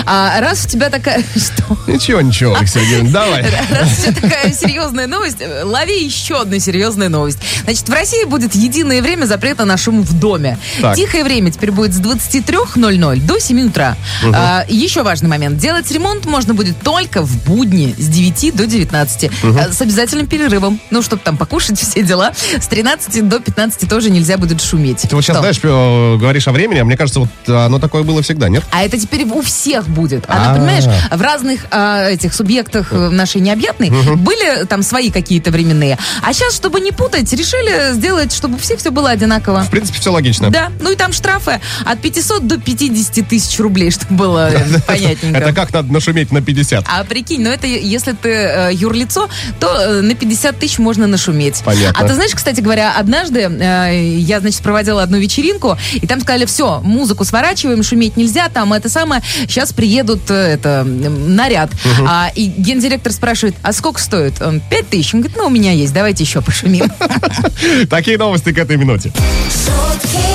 А, 0.05 0.39
раз 0.39 0.65
у 0.65 0.69
тебя 0.69 0.89
такая, 0.89 1.23
что? 1.35 1.77
Ничего, 1.87 2.21
ничего, 2.21 2.55
Алексей 2.55 2.81
Сергеевич, 2.81 3.11
давай. 3.13 3.43
Раз 3.71 3.99
у 3.99 4.01
тебя 4.11 4.21
такая 4.21 4.53
серьезная 4.53 5.07
новость, 5.07 5.37
лови 5.63 6.03
еще 6.03 6.41
одну 6.41 6.59
серьезную 6.59 7.09
новость. 7.09 7.39
Значит, 7.63 7.87
в 7.87 7.93
России 7.93 8.23
будет 8.25 8.55
единое 8.55 9.01
время 9.01 9.25
запрета 9.25 9.65
на 9.65 9.77
шум 9.77 10.01
в 10.03 10.19
доме. 10.19 10.57
Так. 10.81 10.95
Тихое 11.01 11.23
время 11.23 11.49
теперь 11.51 11.71
будет 11.71 11.95
с 11.95 11.99
23.00 11.99 13.21
до 13.25 13.39
7 13.39 13.69
утра. 13.69 13.97
А, 14.31 14.63
еще 14.67 15.01
важный 15.01 15.29
момент. 15.29 15.57
Делать 15.57 15.89
ремонт 15.89 16.27
можно 16.27 16.53
будет 16.53 16.79
только 16.79 17.23
в 17.23 17.43
будни 17.43 17.95
с 17.97 18.07
9 18.07 18.55
до 18.55 18.67
19. 18.67 19.31
а, 19.43 19.71
С 19.73 19.81
обязательным 19.81 20.27
перерывом. 20.27 20.79
Ну, 20.91 21.01
чтобы 21.01 21.23
там 21.23 21.37
покушать, 21.37 21.79
все 21.81 22.03
дела. 22.03 22.33
С 22.59 22.67
13 22.67 23.27
до 23.27 23.39
15 23.39 23.89
тоже 23.89 24.11
нельзя 24.11 24.37
будет 24.37 24.61
шуметь. 24.61 25.01
Ты 25.09 25.15
вот 25.15 25.23
сейчас, 25.23 25.37
Что? 25.37 25.41
знаешь, 25.41 25.59
э, 25.63 26.17
говоришь 26.19 26.47
о 26.47 26.51
времени, 26.51 26.77
а 26.77 26.85
мне 26.85 26.95
кажется, 26.97 27.21
вот 27.21 27.29
э, 27.47 27.51
оно 27.51 27.79
такое 27.79 28.03
было 28.03 28.21
всегда, 28.21 28.47
нет? 28.47 28.63
А 28.69 28.83
это 28.83 28.99
теперь 28.99 29.25
у 29.25 29.41
всех 29.41 29.89
будет. 29.89 30.25
А, 30.27 30.51
А. 30.51 30.55
понимаешь, 30.55 30.83
в 31.09 31.19
разных 31.19 31.65
а, 31.71 32.09
этих 32.11 32.31
субъектах 32.35 32.93
э, 32.93 33.09
нашей 33.09 33.41
необъятной 33.41 33.89
были 34.17 34.65
там 34.67 34.83
свои 34.83 35.09
какие-то 35.09 35.49
временные. 35.49 35.97
А 36.21 36.31
сейчас, 36.31 36.53
чтобы 36.55 36.79
не 36.79 36.91
путать, 36.91 37.33
решили 37.33 37.91
сделать, 37.95 38.31
чтобы 38.31 38.57
у 38.57 38.59
всех 38.59 38.77
все 38.77 38.91
было 38.91 39.09
одинаково. 39.09 39.63
В 39.63 39.71
принципе, 39.71 39.99
все 39.99 40.11
логично. 40.11 40.51
Да, 40.51 40.71
ну 40.79 40.90
и 40.91 40.95
там 40.95 41.13
штрафы 41.13 41.59
от 41.85 42.01
500 42.01 42.47
до 42.47 42.57
50 42.59 43.27
тысяч 43.27 43.59
рублей, 43.59 43.91
чтобы 43.91 44.15
было 44.15 44.51
понятненько. 44.87 45.37
Это 45.37 45.53
как 45.53 45.73
надо 45.73 45.91
нашуметь 45.91 46.31
на 46.31 46.41
50? 46.41 46.85
А 46.87 47.03
прикинь, 47.03 47.41
ну 47.41 47.49
это 47.49 47.67
если 47.67 48.13
ты 48.13 48.29
э, 48.29 48.69
юрлицо, 48.73 49.29
то 49.59 49.67
э, 49.67 50.01
на 50.01 50.15
50 50.15 50.57
тысяч 50.59 50.79
можно 50.79 51.07
нашуметь. 51.07 51.61
Понятно. 51.63 52.03
А 52.03 52.07
ты 52.07 52.13
знаешь, 52.13 52.31
кстати 52.33 52.61
говоря, 52.61 52.93
однажды 52.97 53.41
э, 53.41 54.17
я, 54.17 54.39
значит, 54.39 54.61
проводила 54.61 55.03
одну 55.03 55.17
вечеринку, 55.17 55.77
и 55.93 56.05
там 56.07 56.21
сказали, 56.21 56.45
все, 56.45 56.81
музыку 56.81 57.25
сворачиваем, 57.25 57.83
шуметь 57.83 58.17
нельзя, 58.17 58.49
там 58.49 58.73
это 58.73 58.89
самое, 58.89 59.21
сейчас 59.47 59.73
приедут 59.73 60.29
это, 60.29 60.83
наряд. 60.83 61.71
А, 62.07 62.31
и 62.35 62.47
гендиректор 62.47 63.11
спрашивает, 63.11 63.55
а 63.61 63.73
сколько 63.73 63.99
стоит? 63.99 64.41
Он, 64.41 64.59
5 64.59 64.89
тысяч. 64.89 65.13
Он 65.13 65.21
говорит, 65.21 65.37
ну, 65.37 65.47
у 65.47 65.49
меня 65.49 65.71
есть, 65.71 65.93
давайте 65.93 66.23
еще 66.23 66.41
пошумим. 66.41 66.91
Такие 67.89 68.17
новости 68.17 68.51
к 68.51 68.57
этой 68.57 68.77
минуте. 68.77 69.11
шутки 69.49 70.30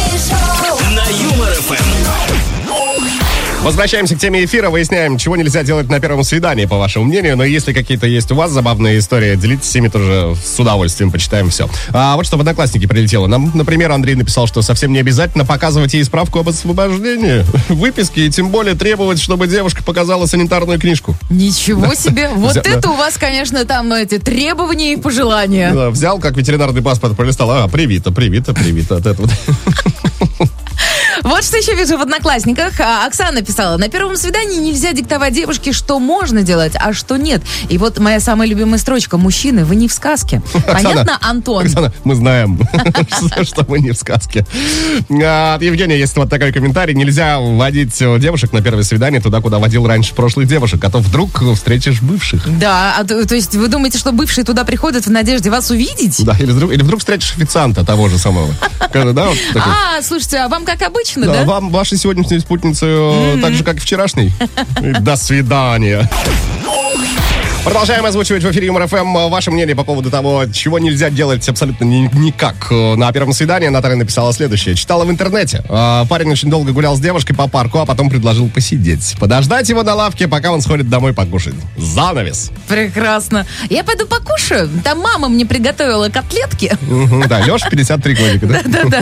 Возвращаемся 3.67 4.15
к 4.15 4.21
теме 4.21 4.45
эфира, 4.45 4.71
выясняем, 4.71 5.19
чего 5.19 5.35
нельзя 5.35 5.65
делать 5.65 5.89
на 5.89 5.99
первом 5.99 6.23
свидании, 6.23 6.67
по 6.67 6.79
вашему 6.79 7.05
мнению. 7.05 7.37
Но 7.37 7.43
если 7.43 7.73
какие-то 7.73 8.07
есть 8.07 8.31
у 8.31 8.37
вас 8.37 8.53
забавные 8.53 9.01
истории, 9.01 9.35
делитесь 9.35 9.75
ими 9.75 9.89
тоже 9.89 10.37
с 10.37 10.57
удовольствием, 10.61 11.11
почитаем 11.11 11.51
все. 11.51 11.69
А 11.93 12.15
вот 12.15 12.25
что 12.27 12.37
в 12.37 12.41
Одноклассники 12.41 12.87
прилетело. 12.87 13.27
Нам, 13.27 13.51
например, 13.55 13.91
Андрей 13.91 14.15
написал, 14.15 14.47
что 14.47 14.63
совсем 14.63 14.93
не 14.93 15.01
обязательно 15.01 15.45
показывать 15.45 15.95
ей 15.95 16.05
справку 16.05 16.39
об 16.39 16.49
освобождении, 16.49 17.45
выписки, 17.69 18.21
и 18.21 18.31
тем 18.31 18.51
более 18.51 18.77
требовать, 18.77 19.21
чтобы 19.21 19.49
девушка 19.49 19.83
показала 19.83 20.27
санитарную 20.27 20.79
книжку. 20.79 21.17
Ничего 21.29 21.93
себе. 21.95 22.31
Вот 22.37 22.55
Взя- 22.57 22.69
это 22.69 22.91
у 22.91 22.95
вас, 22.95 23.17
конечно, 23.17 23.65
там 23.65 23.93
эти 23.93 24.19
требования 24.19 24.93
и 24.93 24.97
пожелания. 24.97 25.73
Да, 25.75 25.91
Взял, 25.91 26.21
как 26.21 26.37
ветеринарный 26.37 26.83
паспорт, 26.83 27.17
пролистал, 27.17 27.51
а, 27.51 27.67
привито, 27.67 28.13
привито, 28.13 28.55
привито 28.55 28.97
от 28.99 29.07
этого. 29.07 29.29
Вот 31.23 31.45
что 31.45 31.57
еще 31.57 31.75
вижу 31.75 31.97
в 31.97 32.01
Одноклассниках. 32.03 32.79
А, 32.81 33.07
Оксана 33.07 33.43
писала, 33.43 33.77
на 33.77 33.89
первом 33.89 34.17
свидании 34.17 34.59
нельзя 34.59 34.93
диктовать 34.93 35.35
девушке, 35.35 35.73
что 35.73 35.99
можно 35.99 36.43
делать, 36.43 36.73
а 36.77 36.93
что 36.93 37.17
нет. 37.17 37.43
И 37.69 37.79
вот 37.79 37.99
моя 37.99 38.21
самая 38.21 38.49
любимая 38.49 38.79
строчка. 38.79 39.17
Мужчины, 39.17 39.65
вы 39.65 39.77
не 39.77 39.89
в 39.89 39.93
сказке. 39.93 40.43
Понятно, 40.67 41.19
Антон? 41.21 41.65
Оксана, 41.67 41.93
мы 42.05 42.15
знаем, 42.15 42.61
что- 43.43 43.65
мы 43.69 43.81
не 43.81 43.91
в 43.93 43.97
сказке. 43.97 44.47
А, 45.23 45.55
От 45.55 45.63
Евгения 45.63 45.99
есть 45.99 46.17
вот 46.17 46.29
такой 46.31 46.53
комментарий. 46.53 46.95
Нельзя 46.95 47.39
водить 47.39 48.01
э, 48.01 48.19
девушек 48.19 48.53
на 48.53 48.63
первое 48.63 48.83
свидание 48.85 49.21
туда, 49.21 49.41
куда 49.41 49.59
водил 49.59 49.87
раньше 49.87 50.15
прошлых 50.15 50.47
девушек, 50.47 50.83
а 50.85 50.91
то 50.91 50.99
вдруг 50.99 51.43
встретишь 51.55 52.01
бывших. 52.03 52.59
Да, 52.59 52.95
а 52.99 53.05
то, 53.05 53.27
то 53.27 53.35
есть 53.35 53.55
вы 53.55 53.69
думаете, 53.69 53.99
что 53.99 54.13
бывшие 54.13 54.45
туда 54.45 54.65
приходят 54.65 55.07
в 55.07 55.11
надежде 55.11 55.51
вас 55.51 55.71
увидеть? 55.71 56.25
Да, 56.25 56.37
или 56.39 56.51
вдруг, 56.53 56.73
или 56.73 56.83
вдруг 56.83 57.01
встретишь 57.01 57.33
официанта 57.37 57.85
того 57.85 58.09
же 58.09 58.19
самого. 58.19 58.53
Когда, 58.93 59.13
да, 59.13 59.27
вот 59.29 59.39
такой, 59.53 59.73
А, 59.99 60.03
слушайте, 60.03 60.39
а 60.39 60.49
вам 60.49 60.65
как 60.65 60.83
обычно, 60.83 61.06
Да, 61.15 61.33
да? 61.33 61.45
вам 61.45 61.71
вашей 61.71 61.99
сегодняшней 61.99 62.41
спутницы 62.41 62.87
э, 62.87 63.39
так 63.41 63.55
же, 63.55 63.65
как 63.65 63.77
и 63.77 63.81
вчерашней. 63.81 64.33
До 65.01 65.17
свидания. 65.17 66.09
Продолжаем 67.67 68.07
озвучивать 68.07 68.45
в 68.45 68.51
эфире 68.53 68.67
Юмор 68.69 68.87
ФМ 68.87 69.29
ваше 69.29 69.51
мнение 69.51 69.75
по 69.75 69.83
поводу 69.83 70.09
того, 70.09 70.45
чего 70.47 70.79
нельзя 70.79 71.11
делать 71.11 71.49
абсолютно 71.49 71.85
ни- 71.85 72.09
никак. 72.17 72.69
Э, 72.71 72.95
На 72.95 73.11
первом 73.11 73.33
свидании 73.33 73.67
Наталья 73.67 73.97
написала 73.97 74.33
следующее. 74.33 74.77
Читала 74.77 75.05
в 75.05 75.11
интернете. 75.11 75.65
Э, 75.69 76.05
Парень 76.09 76.31
очень 76.31 76.49
долго 76.49 76.71
гулял 76.71 76.95
с 76.97 77.01
девушкой 77.01 77.35
по 77.35 77.49
парку, 77.49 77.81
а 77.81 77.85
потом 77.85 78.09
предложил 78.09 78.49
посидеть. 78.49 79.17
Подождать 79.19 79.69
его 79.69 79.83
на 79.83 79.97
лавке, 79.97 80.29
пока 80.29 80.53
он 80.53 80.61
сходит 80.63 80.89
домой 80.89 81.13
покушать. 81.13 81.55
Занавес. 81.77 82.53
Прекрасно. 82.69 83.45
Я 83.69 83.83
пойду 83.83 84.07
покушаю. 84.07 84.71
Там 84.85 85.01
мама 85.01 85.29
мне 85.29 85.45
приготовила 85.45 86.09
котлетки. 86.09 86.71
Да, 87.27 87.41
Леша 87.41 87.69
53 87.69 88.15
годика, 88.15 88.47
да? 88.47 88.61
Да-да. 88.65 89.01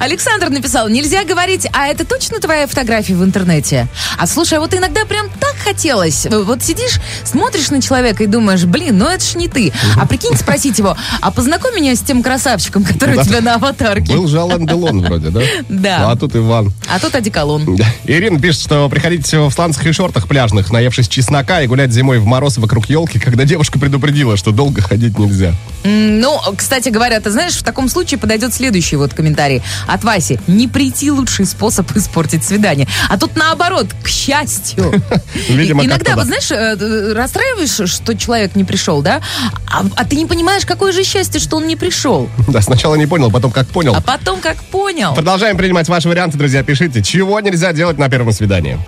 Александр 0.00 0.48
написал, 0.48 0.88
нельзя 0.88 1.24
говорить, 1.24 1.68
а 1.74 1.88
это 1.88 2.06
точно 2.06 2.40
твоя 2.40 2.66
фотография 2.66 3.14
в 3.16 3.22
интернете? 3.22 3.86
А 4.16 4.26
слушай, 4.26 4.56
а 4.56 4.60
вот 4.62 4.72
иногда 4.72 5.04
прям 5.04 5.28
так 5.38 5.56
хотелось. 5.62 6.26
Вот 6.30 6.62
сидишь, 6.62 6.98
смотришь 7.24 7.68
на 7.70 7.81
человека 7.82 8.24
и 8.24 8.26
думаешь, 8.26 8.64
блин, 8.64 8.98
ну 8.98 9.06
это 9.06 9.24
ж 9.24 9.34
не 9.34 9.48
ты. 9.48 9.72
А 9.96 10.06
прикинь, 10.06 10.36
спросить 10.36 10.78
его, 10.78 10.96
а 11.20 11.30
познакомь 11.30 11.74
меня 11.76 11.94
с 11.94 12.00
тем 12.00 12.22
красавчиком, 12.22 12.84
который 12.84 13.18
у 13.18 13.22
тебя 13.22 13.40
на 13.40 13.54
аватарке. 13.56 14.14
Был 14.14 14.28
же 14.28 14.40
Алан 14.40 14.66
Делон 14.66 15.00
вроде, 15.00 15.30
да? 15.30 15.40
Да. 15.68 16.10
А 16.10 16.16
тут 16.16 16.36
Иван. 16.36 16.72
А 16.88 16.98
тут 16.98 17.14
одеколон. 17.14 17.78
Ирина 18.04 18.40
пишет, 18.40 18.62
что 18.62 18.88
приходить 18.88 19.30
в 19.32 19.50
сланцах 19.50 19.86
и 19.86 19.92
шортах 19.92 20.28
пляжных, 20.28 20.70
наевшись 20.70 21.08
чеснока 21.08 21.62
и 21.62 21.66
гулять 21.66 21.92
зимой 21.92 22.18
в 22.18 22.26
мороз 22.26 22.58
вокруг 22.58 22.88
елки, 22.88 23.18
когда 23.18 23.44
девушка 23.44 23.78
предупредила, 23.78 24.36
что 24.36 24.52
долго 24.52 24.80
ходить 24.80 25.18
нельзя. 25.18 25.54
Ну, 25.84 26.38
кстати 26.56 26.88
говоря, 26.90 27.20
ты 27.20 27.30
знаешь, 27.30 27.54
в 27.54 27.62
таком 27.62 27.88
случае 27.88 28.18
подойдет 28.18 28.54
следующий 28.54 28.96
вот 28.96 29.14
комментарий 29.14 29.62
от 29.86 30.04
Васи. 30.04 30.38
Не 30.46 30.68
прийти 30.68 31.10
лучший 31.10 31.46
способ 31.46 31.90
испортить 31.96 32.44
свидание. 32.44 32.86
А 33.08 33.18
тут 33.18 33.36
наоборот, 33.36 33.88
к 34.02 34.08
счастью. 34.08 34.92
Видимо, 35.48 35.84
Иногда, 35.84 36.14
вот 36.14 36.26
знаешь, 36.26 36.50
э, 36.50 37.12
расстраиваешь, 37.72 37.94
что 37.94 38.16
человек 38.16 38.56
не 38.56 38.64
пришел, 38.64 39.02
да? 39.02 39.20
А, 39.70 39.84
а 39.96 40.04
ты 40.04 40.16
не 40.16 40.26
понимаешь, 40.26 40.66
какое 40.66 40.92
же 40.92 41.02
счастье, 41.04 41.40
что 41.40 41.56
он 41.56 41.66
не 41.66 41.76
пришел. 41.76 42.28
Да, 42.48 42.60
сначала 42.60 42.94
не 42.96 43.06
понял, 43.06 43.30
потом 43.30 43.50
как 43.50 43.66
понял. 43.68 43.94
А 43.94 44.00
потом 44.00 44.40
как 44.40 44.56
понял. 44.64 45.14
Продолжаем 45.14 45.56
принимать 45.56 45.88
ваши 45.88 46.08
варианты, 46.08 46.36
друзья. 46.38 46.62
Пишите, 46.62 47.02
чего 47.02 47.40
нельзя 47.40 47.72
делать 47.72 47.98
на 47.98 48.08
первом 48.08 48.32
свидании. 48.32 48.78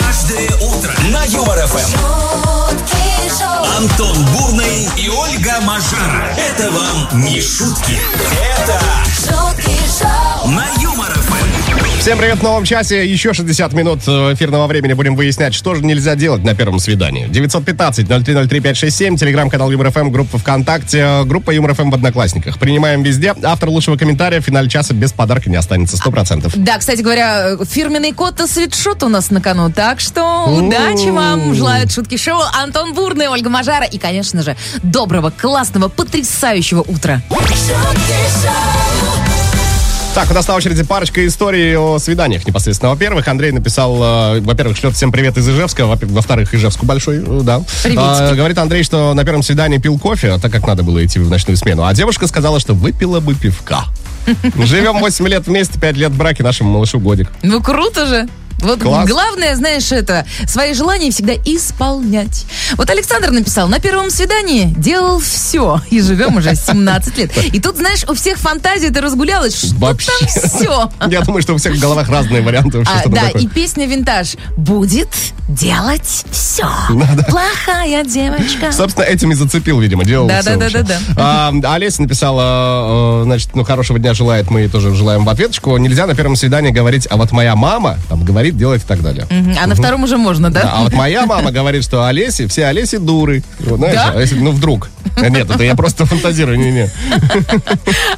Каждое 0.00 0.48
утро 0.60 0.92
на 1.12 1.24
Юмор 1.24 1.58
FM. 1.66 1.98
Антон 3.78 4.16
Бурный 4.26 4.88
и 4.96 5.08
Ольга 5.08 5.60
Мажара. 5.62 6.34
Это 6.36 6.70
вам 6.70 7.24
не 7.24 7.40
шутки. 7.40 7.98
Это 8.56 8.80
шутки 9.08 9.76
шоу, 9.98 10.48
на 10.50 10.66
Юмор 10.80 11.12
FM. 11.12 11.31
Всем 12.02 12.18
привет 12.18 12.38
в 12.38 12.42
новом 12.42 12.64
часе. 12.64 13.06
Еще 13.06 13.32
60 13.32 13.72
минут 13.74 14.00
э, 14.08 14.34
эфирного 14.34 14.66
времени 14.66 14.92
будем 14.92 15.14
выяснять, 15.14 15.54
что 15.54 15.76
же 15.76 15.84
нельзя 15.84 16.16
делать 16.16 16.42
на 16.42 16.52
первом 16.52 16.80
свидании. 16.80 17.28
915-0303-567, 17.28 19.18
телеграм-канал 19.18 19.70
Юмор 19.70 19.92
FM, 19.92 20.10
группа 20.10 20.36
ВКонтакте, 20.36 20.98
э, 20.98 21.22
группа 21.22 21.52
Юмор 21.52 21.74
FM 21.74 21.90
в 21.90 21.94
Одноклассниках. 21.94 22.58
Принимаем 22.58 23.04
везде. 23.04 23.32
Автор 23.44 23.68
лучшего 23.68 23.96
комментария 23.96 24.40
в 24.40 24.44
финале 24.44 24.68
часа 24.68 24.94
без 24.94 25.12
подарка 25.12 25.48
не 25.48 25.54
останется, 25.54 25.96
100%. 25.96 26.50
Да, 26.56 26.76
кстати 26.78 27.02
говоря, 27.02 27.50
э, 27.50 27.64
фирменный 27.64 28.10
кот 28.10 28.40
и 28.40 28.48
свитшот 28.48 29.04
у 29.04 29.08
нас 29.08 29.30
на 29.30 29.40
кону. 29.40 29.70
Так 29.70 30.00
что 30.00 30.46
удачи 30.46 31.08
вам. 31.08 31.54
Желают 31.54 31.92
шутки 31.92 32.16
шоу 32.16 32.40
Антон 32.60 32.94
Бурный, 32.94 33.28
Ольга 33.28 33.48
Мажара. 33.48 33.84
И, 33.84 33.98
конечно 33.98 34.42
же, 34.42 34.56
доброго, 34.82 35.30
классного, 35.30 35.86
потрясающего 35.86 36.80
утра. 36.80 37.22
шутки 37.30 37.54
шоу, 38.42 39.31
Так, 40.14 40.30
у 40.30 40.34
нас 40.34 40.46
на 40.46 40.54
очереди 40.56 40.82
парочка 40.82 41.26
историй 41.26 41.74
о 41.74 41.98
свиданиях 41.98 42.46
непосредственно. 42.46 42.90
Во-первых, 42.90 43.26
Андрей 43.28 43.50
написал, 43.50 43.96
э, 44.36 44.40
во-первых, 44.40 44.76
шлет 44.76 44.94
всем 44.94 45.10
привет 45.10 45.38
из 45.38 45.48
Ижевска, 45.48 45.86
во- 45.86 45.96
во-вторых, 46.00 46.52
Ижевску 46.54 46.84
большой, 46.84 47.16
э, 47.26 47.40
да. 47.42 47.60
Приветики. 47.82 47.98
А, 47.98 48.34
говорит 48.34 48.58
Андрей, 48.58 48.82
что 48.82 49.14
на 49.14 49.24
первом 49.24 49.42
свидании 49.42 49.78
пил 49.78 49.98
кофе, 49.98 50.36
так 50.38 50.52
как 50.52 50.66
надо 50.66 50.82
было 50.82 51.02
идти 51.02 51.18
в 51.18 51.30
ночную 51.30 51.56
смену, 51.56 51.84
а 51.86 51.94
девушка 51.94 52.26
сказала, 52.26 52.60
что 52.60 52.74
выпила 52.74 53.20
бы 53.20 53.34
пивка. 53.34 53.84
Живем 54.58 54.98
8 55.00 55.26
лет 55.28 55.46
вместе, 55.46 55.80
5 55.80 55.96
лет 55.96 56.12
в 56.12 56.16
браке, 56.18 56.42
нашему 56.42 56.70
малышу 56.72 57.00
годик. 57.00 57.32
Ну, 57.42 57.62
круто 57.62 58.06
же. 58.06 58.28
Вот 58.62 58.80
Класс. 58.80 59.08
главное, 59.08 59.56
знаешь, 59.56 59.90
это 59.92 60.24
свои 60.46 60.72
желания 60.74 61.10
всегда 61.10 61.34
исполнять. 61.34 62.46
Вот 62.76 62.88
Александр 62.90 63.30
написал, 63.30 63.68
на 63.68 63.78
первом 63.80 64.10
свидании 64.10 64.72
делал 64.76 65.18
все. 65.18 65.80
И 65.90 66.00
живем 66.00 66.36
уже 66.36 66.54
17 66.54 67.18
лет. 67.18 67.36
И 67.52 67.60
тут, 67.60 67.76
знаешь, 67.76 68.04
у 68.08 68.14
всех 68.14 68.38
фантазия 68.38 68.90
ты 68.90 69.00
разгулялась, 69.00 69.56
что 69.58 69.74
Вообще. 69.76 70.10
там 70.20 70.28
все. 70.28 70.90
Я 71.08 71.20
думаю, 71.22 71.42
что 71.42 71.54
у 71.54 71.56
всех 71.58 71.74
в 71.74 71.80
головах 71.80 72.08
разные 72.08 72.42
варианты 72.42 72.82
А, 72.86 73.08
да, 73.08 73.22
такое. 73.26 73.42
и 73.42 73.46
песня 73.48 73.86
«Винтаж» 73.86 74.36
будет 74.56 75.08
делать 75.48 76.24
все. 76.30 76.66
Плохая 77.28 78.04
девочка. 78.04 78.72
Собственно, 78.72 79.04
этим 79.04 79.32
и 79.32 79.34
зацепил, 79.34 79.80
видимо, 79.80 80.04
делал 80.04 80.28
Да, 80.28 80.40
всё 80.40 80.50
да, 80.56 80.56
да, 80.56 80.78
вообще. 80.78 80.82
да, 81.16 81.52
А, 81.64 81.74
Олеся 81.74 82.02
написала, 82.02 83.22
э, 83.22 83.24
значит, 83.24 83.54
ну, 83.54 83.64
хорошего 83.64 83.98
дня 83.98 84.14
желает, 84.14 84.50
мы 84.50 84.68
тоже 84.68 84.94
желаем 84.94 85.24
в 85.24 85.28
ответочку. 85.28 85.76
Нельзя 85.76 86.06
на 86.06 86.14
первом 86.14 86.36
свидании 86.36 86.70
говорить, 86.70 87.06
а 87.10 87.16
вот 87.16 87.32
моя 87.32 87.56
мама 87.56 87.98
там 88.08 88.24
говорит, 88.24 88.51
делать 88.52 88.82
и 88.82 88.86
так 88.86 89.02
далее. 89.02 89.26
Мгм, 89.30 89.56
А 89.62 89.66
на 89.66 89.74
втором 89.74 90.04
уже 90.04 90.16
можно, 90.16 90.50
Да, 90.50 90.62
да? 90.62 90.72
а 90.74 90.82
вот 90.82 90.92
моя 90.92 91.26
мама 91.26 91.50
говорит, 91.52 91.84
что 91.84 92.04
Олеси, 92.06 92.46
все 92.46 92.66
Олеси 92.66 92.98
дуры. 92.98 93.42
Вот, 93.60 93.78
знаешь, 93.78 93.94
Да? 93.96 94.12
а 94.16 94.20
если, 94.20 94.36
ну, 94.38 94.50
вдруг. 94.52 94.90
Нет, 95.20 95.50
это 95.50 95.62
я 95.62 95.74
просто 95.74 96.06
фантазирую, 96.06 96.58
не-не. 96.58 96.90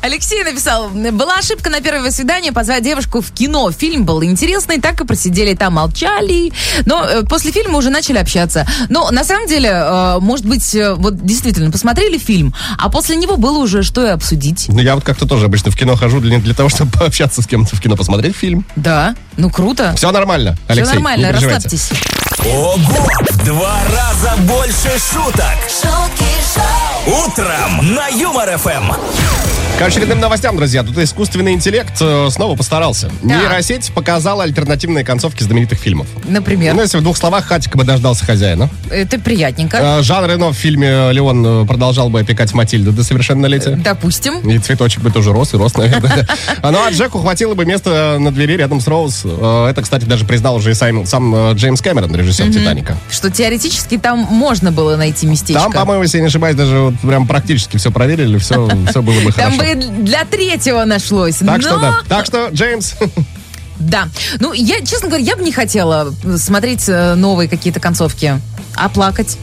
Алексей 0.03 0.43
написал, 0.45 0.91
была 0.91 1.39
ошибка 1.39 1.71
на 1.71 1.81
первое 1.81 2.11
свидание 2.11 2.53
позвать 2.53 2.85
девушку 2.85 3.21
в 3.21 3.31
кино. 3.33 3.71
Фильм 3.73 4.05
был 4.05 4.23
интересный, 4.23 4.81
так 4.81 5.01
и 5.01 5.07
просидели 5.07 5.55
там, 5.55 5.75
молчали. 5.75 6.53
Но 6.87 7.05
э, 7.05 7.23
после 7.25 7.53
фильма 7.53 7.79
уже 7.79 7.91
начали 7.91 8.19
общаться. 8.19 8.67
Но 8.89 9.11
на 9.11 9.25
самом 9.25 9.47
деле, 9.49 9.71
э, 9.71 10.19
может 10.21 10.47
быть, 10.47 10.75
э, 10.75 10.95
вот 10.95 11.25
действительно, 11.25 11.71
посмотрели 11.71 12.19
фильм, 12.19 12.55
а 12.79 12.89
после 12.91 13.17
него 13.17 13.37
было 13.37 13.59
уже 13.59 13.83
что 13.83 14.05
и 14.07 14.11
обсудить. 14.11 14.67
Ну, 14.69 14.81
я 14.81 14.95
вот 14.95 15.05
как-то 15.05 15.27
тоже 15.27 15.47
обычно 15.47 15.71
в 15.71 15.77
кино 15.77 15.97
хожу 15.97 16.21
для, 16.21 16.39
для 16.39 16.55
того, 16.55 16.69
чтобы 16.69 16.93
пообщаться 16.93 17.43
с 17.43 17.47
кем-то 17.47 17.75
в 17.77 17.81
кино, 17.81 17.97
посмотреть 17.97 18.37
фильм. 18.37 18.65
Да, 18.77 19.15
ну 19.37 19.51
круто. 19.51 19.95
Все 19.97 20.11
нормально, 20.11 20.24
Все 20.53 20.73
Алексей, 20.73 20.95
нормально, 20.95 21.27
не 21.27 21.33
переживайте. 21.33 21.69
расслабьтесь. 21.69 21.91
Ого! 22.47 23.09
В 23.31 23.45
два 23.45 23.81
раза 23.91 24.37
больше 24.43 24.91
шуток. 25.13 25.55
шутки 25.69 26.31
шоу, 26.55 26.84
Утром 27.07 27.95
на 27.95 28.09
Юмор 28.09 28.57
ФМ. 28.57 28.93
К 29.79 29.83
очередным 29.83 30.21
новостям, 30.21 30.57
друзья. 30.57 30.85
Тут 30.85 30.97
искусственный 30.99 31.53
интеллект 31.53 31.95
э, 32.01 32.29
снова 32.31 32.55
постарался. 32.57 33.11
Да. 33.25 33.41
Нейросеть 33.41 33.91
показала 33.93 34.45
альтернативные 34.45 35.05
концовки 35.05 35.43
знаменитых 35.43 35.81
фильмов. 35.81 36.07
Например, 36.29 36.75
Ну, 36.75 36.81
если 36.83 36.97
в 36.99 37.03
двух 37.03 37.17
словах, 37.17 37.47
Хатик 37.47 37.75
бы 37.75 37.83
дождался 37.83 38.25
хозяина. 38.25 38.71
это 38.89 39.19
приятненько. 39.19 39.79
Э, 39.99 40.03
Жан 40.03 40.25
Рено 40.31 40.51
в 40.51 40.55
фильме 40.55 41.11
«Леон» 41.11 41.45
э, 41.45 41.67
продолжал 41.67 42.09
бы 42.09 42.21
опекать 42.21 42.55
Матильду 42.55 42.93
до 42.93 43.03
совершеннолетия. 43.03 43.75
Допустим. 43.75 44.49
И 44.49 44.57
цветочек 44.61 45.03
бы 45.03 45.11
тоже 45.11 45.33
рос 45.33 45.55
и 45.55 45.57
рос, 45.57 45.77
наверное. 45.77 46.25
А 46.63 46.71
Ну, 46.75 46.79
а 46.87 46.91
Джеку 46.93 47.19
хватило 47.19 47.55
бы 47.55 47.65
места 47.67 48.19
на 48.21 48.31
двери 48.31 48.57
рядом 48.57 48.81
с 48.81 48.87
Роуз. 48.87 49.25
Это, 49.25 49.81
кстати, 49.83 50.05
даже 50.05 50.25
признал 50.25 50.55
уже 50.55 50.71
и 50.71 50.75
сам, 50.75 51.05
сам 51.05 51.53
Джеймс 51.55 51.81
Кэмерон, 51.81 52.15
режиссер 52.15 52.53
«Титаника». 52.53 52.97
Что 53.11 53.29
теоретически 53.29 53.99
там 53.99 54.21
можно 54.21 54.71
было 54.71 54.95
найти 54.95 55.27
местечко. 55.27 55.63
Там, 55.65 55.73
по-моему, 55.73 56.05
если 56.05 56.19
я 56.19 56.23
не 56.23 56.29
ошибаюсь, 56.29 56.55
даже 56.55 56.94
вот 57.03 57.09
прям 57.09 57.27
практически 57.27 57.77
все 57.77 57.91
проверили, 57.91 58.39
все, 58.39 58.69
все 58.91 59.03
было 59.03 59.21
бы 59.21 59.33
Там 59.33 59.57
хорошо. 59.59 59.75
бы 59.77 60.03
для 60.03 60.25
третьего 60.25 60.85
нашлось. 60.85 61.37
Так 61.37 61.61
что 61.63 61.77
Но- 61.77 61.81
да. 61.81 61.97
Так 62.09 62.27
что, 62.27 62.49
Джеймс, 62.53 62.95
Да. 63.79 64.09
Ну, 64.39 64.53
я, 64.53 64.81
честно 64.81 65.09
говоря, 65.09 65.25
я 65.25 65.37
бы 65.37 65.43
не 65.43 65.51
хотела 65.53 66.15
смотреть 66.37 66.89
э, 66.89 67.15
новые 67.17 67.49
какие-то 67.49 67.81
концовки. 67.81 68.41
А 68.77 68.89
плакать? 68.89 69.37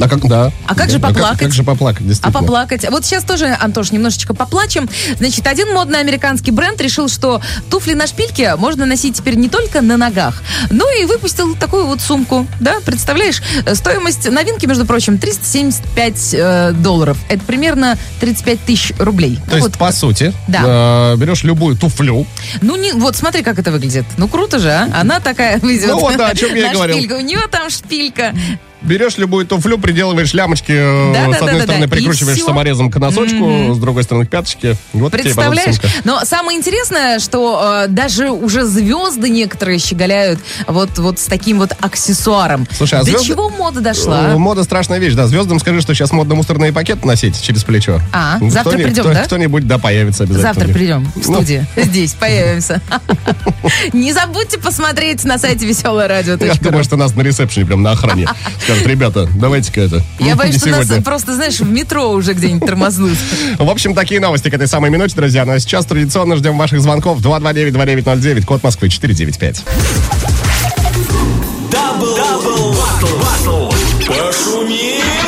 А 0.00 0.08
как, 0.08 0.26
да. 0.28 0.52
А 0.66 0.74
как 0.74 0.90
же 0.90 0.98
Да, 0.98 1.08
поплакать? 1.08 1.38
Как, 1.38 1.52
же 1.52 1.62
поплакать, 1.64 2.02
А 2.02 2.08
действительно. 2.08 2.40
поплакать. 2.40 2.86
Вот 2.90 3.04
сейчас 3.04 3.24
тоже, 3.24 3.56
Антош, 3.60 3.90
немножечко 3.92 4.34
поплачем. 4.34 4.88
Значит, 5.18 5.46
один 5.46 5.72
модный 5.72 6.00
американский 6.00 6.50
бренд 6.50 6.80
решил, 6.80 7.08
что 7.08 7.40
туфли 7.70 7.94
на 7.94 8.06
шпильке 8.06 8.56
можно 8.56 8.86
носить 8.86 9.16
теперь 9.16 9.34
не 9.36 9.48
только 9.48 9.80
на 9.80 9.96
ногах, 9.96 10.42
но 10.70 10.84
и 10.90 11.04
выпустил 11.04 11.54
такую 11.56 11.86
вот 11.86 12.00
сумку. 12.00 12.46
Да, 12.60 12.76
представляешь? 12.84 13.42
Э, 13.66 13.74
Стоимость 13.74 14.30
новинки, 14.30 14.66
между 14.66 14.86
прочим, 14.86 15.18
375 15.18 16.34
э, 16.34 16.72
долларов. 16.72 17.18
Это 17.28 17.42
примерно 17.44 17.96
35 18.20 18.60
тысяч 18.60 18.92
рублей. 18.98 19.36
То 19.36 19.42
Ну, 19.50 19.56
есть, 19.56 19.68
вот, 19.68 19.78
по 19.78 19.92
сути, 19.92 20.32
Да. 20.48 21.12
э, 21.14 21.16
берешь 21.16 21.42
любую 21.44 21.76
туфлю, 21.76 22.26
ну, 22.62 22.76
не, 22.76 22.92
вот 22.92 23.16
смотри, 23.16 23.42
как 23.42 23.58
это 23.58 23.70
выглядит. 23.70 24.04
Ну, 24.16 24.28
круто 24.28 24.58
же, 24.58 24.70
а? 24.70 24.88
Она 25.00 25.20
такая 25.20 25.58
выйдет 25.62 25.88
Ну 25.88 25.98
вот, 25.98 26.16
да, 26.16 26.28
о 26.28 26.34
чем 26.34 26.54
я 26.54 26.60
и 26.60 26.66
на 26.68 26.72
говорил. 26.72 26.96
шпильку. 26.96 27.14
У 27.16 27.20
нее 27.20 27.40
там 27.50 27.70
шпилька. 27.70 28.34
Берешь 28.82 29.16
любую 29.18 29.46
туфлю, 29.46 29.78
приделываешь 29.78 30.32
лямочки, 30.34 30.72
э, 30.72 31.12
Да, 31.12 31.26
да, 31.26 31.32
с 31.32 31.36
одной 31.36 31.52
да, 31.52 31.58
да, 31.58 31.62
стороны 31.64 31.86
да. 31.86 31.94
Прикручиваешь 31.96 32.42
саморезом 32.42 32.90
к 32.90 32.96
носочку, 32.98 33.74
с 33.74 33.78
другой 33.78 34.02
стороны 34.04 34.26
к 34.26 34.30
пяточке. 34.30 34.76
Вот 34.92 35.12
тебе, 35.12 35.22
Представляешь? 35.24 35.74
сумка. 35.76 35.88
Но 36.04 36.20
самое 36.24 36.58
интересное, 36.58 37.18
что 37.18 37.84
э, 37.84 37.88
даже 37.88 38.30
уже 38.30 38.64
звезды 38.64 39.28
некоторые 39.28 39.78
щеголяют 39.78 40.38
вот, 40.66 40.98
вот 40.98 41.18
с 41.18 41.24
таким 41.24 41.58
вот 41.58 41.72
аксессуаром. 41.80 42.66
Слушай, 42.76 43.00
а 43.00 43.04
До 43.04 43.10
звезды- 43.12 43.26
чего 43.26 43.48
мода 43.50 43.80
Э, 43.80 43.82
дошла? 43.82 44.22
Мода 44.36 44.62
страшная 44.64 44.98
вещь, 44.98 45.14
да. 45.14 45.26
Звездам 45.26 45.58
скажи, 45.58 45.80
что 45.80 45.94
сейчас 45.94 46.12
модно 46.12 46.34
мусорные 46.34 46.72
пакеты 46.72 47.06
носить 47.06 47.40
через 47.42 47.64
плечо. 47.64 48.00
А, 48.12 48.38
Ну, 48.40 48.50
завтра 48.50 48.70
кто-ни- 48.72 48.84
придем, 48.84 49.04
кто- 49.04 49.12
да? 49.14 49.24
Кто-нибудь, 49.24 49.66
да, 49.66 49.78
появится 49.78 50.24
обязательно. 50.24 50.54
Завтра 50.54 50.72
придем 50.72 51.04
в 51.14 51.28
Ну, 51.28 51.34
студии. 51.34 51.66
Здесь 51.76 52.14
появимся. 52.14 52.80
Не 53.92 54.12
забудьте 54.12 54.58
посмотреть 54.58 55.24
на 55.24 55.38
сайте 55.38 55.66
веселое 55.66 56.08
радио. 56.08 56.36
Я 56.40 56.54
думаю, 56.54 56.84
что 56.84 56.96
нас 56.96 57.14
на 57.14 57.22
ресепшене, 57.22 57.66
прям 57.66 57.82
на 57.82 57.92
охране. 57.92 58.26
Скажут, 58.68 58.86
ребята, 58.86 59.26
давайте-ка 59.34 59.80
это. 59.80 60.02
Я 60.18 60.36
боюсь, 60.36 60.56
не 60.56 60.58
что 60.58 60.68
нас 60.68 60.84
сегодня». 60.84 61.02
просто, 61.02 61.34
знаешь, 61.34 61.58
в 61.58 61.66
метро 61.66 62.10
уже 62.10 62.34
где-нибудь 62.34 62.68
тормознут. 62.68 63.16
В 63.58 63.70
общем, 63.70 63.94
такие 63.94 64.20
новости 64.20 64.50
к 64.50 64.52
этой 64.52 64.66
самой 64.66 64.90
минуте, 64.90 65.16
друзья. 65.16 65.46
Ну 65.46 65.52
а 65.52 65.58
сейчас 65.58 65.86
традиционно 65.86 66.36
ждем 66.36 66.58
ваших 66.58 66.82
звонков. 66.82 67.22
229-2909, 67.22 68.44
код 68.44 68.62
Москвы 68.62 68.90
495. 68.90 69.64
Double, 71.72 72.14
double, 72.14 72.74
battle, 72.74 73.06
battle. 73.16 73.70
Пошумим. 74.06 75.27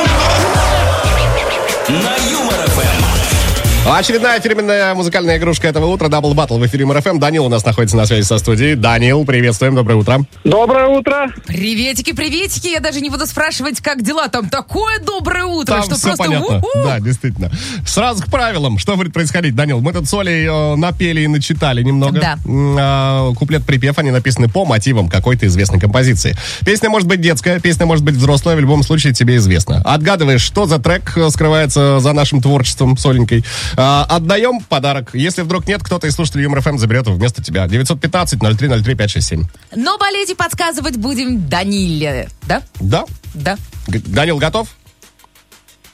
Очередная 3.98 4.40
фирменная 4.40 4.94
музыкальная 4.94 5.36
игрушка 5.36 5.66
этого 5.66 5.86
утра. 5.86 6.08
Double 6.08 6.32
Battle 6.32 6.58
в 6.58 6.66
эфире 6.66 6.86
Юмор 6.86 7.06
FM. 7.06 7.18
Данил 7.18 7.46
у 7.46 7.48
нас 7.48 7.64
находится 7.64 7.96
на 7.96 8.06
связи 8.06 8.24
со 8.24 8.38
студией. 8.38 8.76
Данил, 8.76 9.24
приветствуем, 9.24 9.74
доброе 9.74 9.96
утро. 9.96 10.20
Доброе 10.44 10.86
утро. 10.86 11.28
Приветики, 11.46 12.12
приветики. 12.12 12.68
Я 12.68 12.78
даже 12.78 13.00
не 13.00 13.10
буду 13.10 13.26
спрашивать, 13.26 13.80
как 13.80 14.02
дела. 14.02 14.28
Там 14.28 14.48
такое 14.48 15.00
доброе 15.00 15.44
утро, 15.44 15.74
Там 15.74 15.82
что 15.82 15.96
все 15.96 16.06
просто 16.08 16.24
понятно. 16.24 16.58
у-ху. 16.58 16.68
Да, 16.84 17.00
действительно. 17.00 17.50
Сразу 17.84 18.22
к 18.22 18.26
правилам. 18.26 18.78
Что 18.78 18.96
будет 18.96 19.12
происходить, 19.12 19.56
Данил? 19.56 19.80
Мы 19.80 19.92
тут 19.92 20.08
с 20.08 20.14
Олей 20.14 20.46
э, 20.46 20.76
напели 20.76 21.22
и 21.22 21.26
начитали 21.26 21.82
немного. 21.82 22.20
Да. 22.20 22.38
А, 22.46 23.32
Куплет-припев, 23.34 23.98
они 23.98 24.12
написаны 24.12 24.48
по 24.48 24.64
мотивам 24.64 25.08
какой-то 25.08 25.46
известной 25.46 25.80
композиции. 25.80 26.36
Песня 26.64 26.90
может 26.90 27.08
быть 27.08 27.20
детская, 27.20 27.58
песня 27.58 27.86
может 27.86 28.04
быть 28.04 28.14
взрослая, 28.14 28.54
в 28.54 28.60
любом 28.60 28.84
случае 28.84 29.12
тебе 29.14 29.36
известно. 29.36 29.82
Отгадываешь, 29.84 30.42
что 30.42 30.66
за 30.66 30.78
трек 30.78 31.16
э, 31.16 31.28
скрывается 31.30 31.98
за 31.98 32.12
нашим 32.12 32.40
творчеством 32.40 32.96
с 32.96 33.04
Оленькой. 33.04 33.44
А, 33.82 34.04
Отдаем 34.04 34.60
подарок. 34.60 35.14
Если 35.14 35.40
вдруг 35.40 35.66
нет, 35.66 35.82
кто-то 35.82 36.06
из 36.06 36.14
слушателей 36.14 36.44
Юмор 36.44 36.60
ФМ 36.60 36.76
заберет 36.76 37.06
его 37.06 37.16
вместо 37.16 37.42
тебя. 37.42 37.64
915-0303-567. 37.64 39.44
Но 39.74 39.96
болеть 39.96 40.28
и 40.28 40.34
подсказывать 40.34 40.96
будем 40.98 41.48
Даниле. 41.48 42.28
Да? 42.42 42.62
Да? 42.78 43.04
Да. 43.32 43.56
Г- 43.88 44.00
Данил 44.04 44.36
готов? 44.36 44.68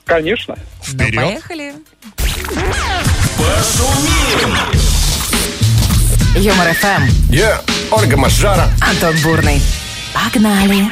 Конечно. 0.04 0.56
Ну, 0.56 1.04
Вперед. 1.04 1.14
поехали. 1.14 1.74
Юмор 6.36 6.74
ФМ. 6.74 7.32
Я, 7.32 7.62
Ольга 7.92 8.16
Мажара. 8.16 8.68
Антон 8.80 9.14
Бурный. 9.22 9.62
Погнали. 10.12 10.88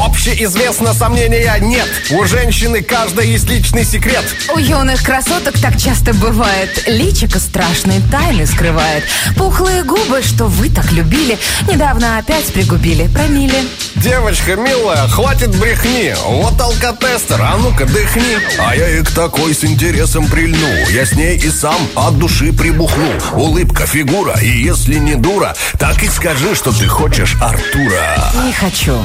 Общеизвестно, 0.00 0.94
сомнения 0.94 1.56
нет. 1.60 1.88
У 2.10 2.24
женщины 2.24 2.82
каждой 2.82 3.28
есть 3.28 3.48
личный 3.48 3.84
секрет. 3.84 4.24
У 4.54 4.58
юных 4.58 5.02
красоток 5.02 5.58
так 5.58 5.76
часто 5.80 6.14
бывает. 6.14 6.84
Личико 6.86 7.38
страшные 7.38 8.00
тайны 8.10 8.46
скрывает. 8.46 9.04
Пухлые 9.36 9.82
губы, 9.82 10.22
что 10.22 10.46
вы 10.46 10.70
так 10.70 10.92
любили, 10.92 11.38
недавно 11.70 12.18
опять 12.18 12.52
пригубили, 12.52 13.08
промили. 13.08 13.64
Девочка 13.96 14.56
милая, 14.56 15.08
хватит 15.08 15.54
брехни. 15.56 16.14
Вот 16.26 16.60
алкотестер, 16.60 17.40
а 17.40 17.56
ну-ка 17.56 17.86
дыхни. 17.86 18.38
А 18.58 18.74
я 18.74 18.88
и 18.88 19.02
к 19.02 19.10
такой 19.10 19.54
с 19.54 19.64
интересом 19.64 20.26
прильну 20.26 20.68
Я 20.90 21.04
с 21.06 21.12
ней 21.12 21.36
и 21.36 21.50
сам 21.50 21.76
от 21.94 22.18
души 22.18 22.52
прибухну 22.52 23.08
Улыбка, 23.34 23.86
фигура, 23.86 24.38
и 24.40 24.48
если 24.48 24.94
не 24.94 25.14
дура 25.14 25.54
Так 25.78 26.02
и 26.02 26.08
скажи, 26.08 26.54
что 26.54 26.72
ты 26.72 26.86
хочешь 26.86 27.36
Артура 27.40 28.32
Не 28.44 28.52
хочу. 28.52 28.96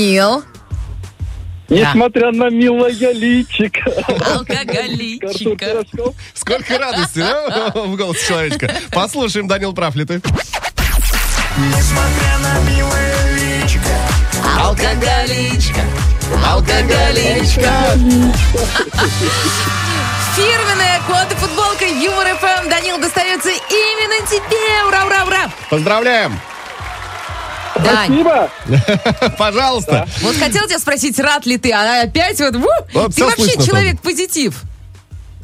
Данил. 0.00 0.42
Несмотря 1.68 2.32
на 2.32 2.48
милое 2.48 3.12
личико. 3.12 3.90
Пирожков. 5.56 6.14
Сколько 6.32 6.78
радости, 6.78 7.18
да, 7.18 7.70
в 7.74 7.96
голосе 7.96 8.26
человечка. 8.26 8.74
Послушаем, 8.92 9.46
Данил, 9.46 9.74
прав 9.74 9.94
ли 9.94 10.06
ты? 10.06 10.22
Алкоголичка. 14.58 15.82
Алкоголичка. 16.46 17.70
Фирменная 20.34 21.00
кот 21.06 21.30
и 21.30 21.34
футболка 21.34 21.84
Юмор 21.84 22.26
ФМ. 22.38 22.70
Данил 22.70 22.98
достается 22.98 23.50
именно 23.50 24.26
тебе. 24.26 24.88
Ура, 24.88 25.04
ура, 25.04 25.24
ура. 25.26 25.50
Поздравляем! 25.68 26.40
Дань, 27.84 28.06
Спасибо. 28.06 28.50
Пожалуйста. 29.38 30.06
вот 30.22 30.36
хотел 30.36 30.66
тебя 30.66 30.78
спросить, 30.78 31.18
рад 31.18 31.46
ли 31.46 31.58
ты, 31.58 31.72
а 31.72 32.02
опять 32.02 32.40
вот... 32.40 32.56
Вот 32.92 33.06
ты 33.06 33.12
всё 33.12 33.26
вообще 33.26 33.44
слышно 33.44 33.64
человек 33.64 34.00
позитив. 34.00 34.62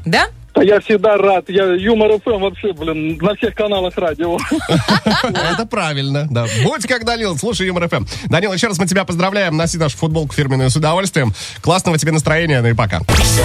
Да? 0.05 0.29
Да 0.57 0.62
я 0.62 0.81
всегда 0.81 1.18
рад. 1.18 1.44
Я 1.49 1.64
Юмор 1.75 2.18
ФМ 2.18 2.40
вообще, 2.40 2.72
блин, 2.72 3.18
на 3.20 3.35
всех 3.35 3.55
каналах 3.55 3.94
радио. 3.99 4.38
Это 5.53 5.66
правильно, 5.66 6.27
да. 6.31 6.46
Будь 6.62 6.87
как 6.87 7.05
Данил, 7.05 7.37
слушай 7.37 7.66
Юмор 7.66 7.88
ФМ. 7.88 8.07
Данил, 8.27 8.55
еще 8.55 8.68
раз 8.68 8.79
мы 8.79 8.87
тебя 8.87 9.05
поздравляем. 9.05 9.55
Носи 9.55 9.77
нашу 9.77 9.99
футболку 9.99 10.33
фирменную 10.35 10.70
с 10.70 10.77
удовольствием. 10.77 11.35
Классного 11.61 11.99
тебе 11.99 12.12
настроения, 12.12 12.62
ну 12.62 12.68
и 12.68 12.75
пока. 12.75 13.01
шутки 13.01 13.37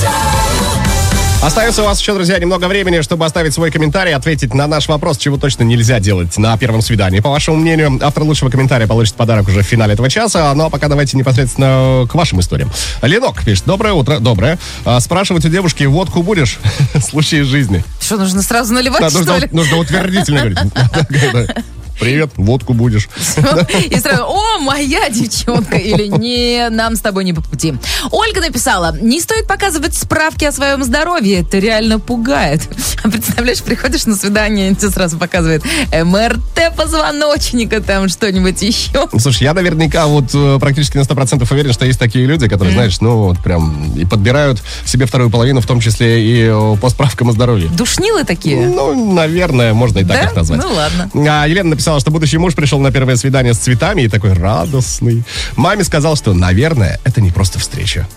шоу, 0.00 0.85
Остается 1.42 1.82
у 1.82 1.84
вас 1.84 2.00
еще, 2.00 2.12
друзья, 2.14 2.38
немного 2.38 2.66
времени, 2.66 3.02
чтобы 3.02 3.24
оставить 3.24 3.54
свой 3.54 3.70
комментарий, 3.70 4.12
ответить 4.14 4.52
на 4.52 4.66
наш 4.66 4.88
вопрос, 4.88 5.16
чего 5.16 5.36
точно 5.36 5.62
нельзя 5.62 6.00
делать 6.00 6.36
на 6.38 6.56
первом 6.58 6.82
свидании. 6.82 7.20
По 7.20 7.30
вашему 7.30 7.56
мнению, 7.56 8.00
автор 8.02 8.24
лучшего 8.24 8.50
комментария 8.50 8.88
получит 8.88 9.14
подарок 9.14 9.46
уже 9.46 9.60
в 9.60 9.64
финале 9.66 9.92
этого 9.94 10.10
часа. 10.10 10.52
Ну 10.54 10.64
а 10.64 10.70
пока 10.70 10.88
давайте 10.88 11.16
непосредственно 11.16 12.04
к 12.10 12.14
вашим 12.14 12.40
историям. 12.40 12.72
Ленок 13.02 13.44
пишет, 13.44 13.64
доброе 13.64 13.92
утро, 13.92 14.18
доброе. 14.18 14.58
А, 14.84 14.98
спрашивать 14.98 15.44
у 15.44 15.48
девушки, 15.48 15.84
водку 15.84 16.22
будешь? 16.24 16.58
Случай 17.08 17.38
из 17.38 17.46
жизни. 17.46 17.84
Что, 18.00 18.16
нужно 18.16 18.42
сразу 18.42 18.74
наливать, 18.74 19.00
Да, 19.00 19.10
что 19.10 19.18
нужно, 19.20 19.36
ли? 19.36 19.48
нужно 19.52 19.76
утвердительно 19.76 20.40
говорить. 20.40 20.58
Привет, 21.98 22.30
водку 22.36 22.74
будешь. 22.74 23.08
И 23.90 23.98
сразу, 23.98 24.24
о, 24.24 24.58
моя 24.58 25.08
девчонка, 25.08 25.76
или 25.76 26.06
не, 26.06 26.68
нам 26.70 26.96
с 26.96 27.00
тобой 27.00 27.24
не 27.24 27.32
по 27.32 27.40
пути. 27.40 27.74
Ольга 28.10 28.40
написала, 28.40 28.96
не 29.00 29.20
стоит 29.20 29.46
показывать 29.46 29.94
справки 29.94 30.44
о 30.44 30.52
своем 30.52 30.84
здоровье, 30.84 31.40
это 31.40 31.58
реально 31.58 31.98
пугает. 31.98 32.62
А 33.02 33.08
Представляешь, 33.08 33.62
приходишь 33.62 34.06
на 34.06 34.16
свидание, 34.16 34.74
тебе 34.74 34.90
сразу 34.90 35.16
показывает 35.16 35.62
МРТ 35.92 36.76
позвоночника, 36.76 37.80
там 37.80 38.08
что-нибудь 38.08 38.60
еще. 38.62 39.08
Слушай, 39.18 39.44
я 39.44 39.54
наверняка 39.54 40.06
вот 40.06 40.34
э, 40.34 40.58
практически 40.60 40.98
на 40.98 41.02
100% 41.02 41.46
уверен, 41.50 41.72
что 41.72 41.86
есть 41.86 41.98
такие 41.98 42.26
люди, 42.26 42.48
которые, 42.48 42.74
знаешь, 42.74 43.00
ну 43.00 43.24
вот 43.24 43.38
прям 43.38 43.94
и 43.94 44.04
подбирают 44.04 44.62
себе 44.84 45.06
вторую 45.06 45.30
половину, 45.30 45.60
в 45.60 45.66
том 45.66 45.80
числе 45.80 46.22
и 46.22 46.48
э, 46.48 46.76
по 46.80 46.88
справкам 46.90 47.30
о 47.30 47.32
здоровье. 47.32 47.68
Душнилы 47.68 48.24
такие? 48.24 48.66
Ну, 48.66 49.14
наверное, 49.14 49.72
можно 49.72 50.00
и 50.00 50.04
так 50.04 50.24
их 50.24 50.36
назвать. 50.36 50.60
Ну, 50.62 50.72
ладно. 50.72 51.10
А 51.14 51.46
Елена 51.46 51.70
написала, 51.70 51.85
что 52.00 52.10
будущий 52.10 52.38
муж 52.38 52.54
пришел 52.54 52.80
на 52.80 52.90
первое 52.90 53.16
свидание 53.16 53.54
с 53.54 53.58
цветами 53.58 54.02
и 54.02 54.08
такой 54.08 54.32
радостный. 54.32 55.22
Маме 55.56 55.84
сказал, 55.84 56.16
что, 56.16 56.34
наверное, 56.34 57.00
это 57.04 57.20
не 57.20 57.30
просто 57.30 57.58
встреча. 57.58 58.08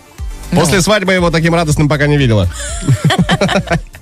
Ну. 0.51 0.59
После 0.61 0.81
свадьбы 0.81 1.13
его 1.13 1.29
таким 1.29 1.53
радостным 1.53 1.87
пока 1.87 2.07
не 2.07 2.17
видела. 2.17 2.51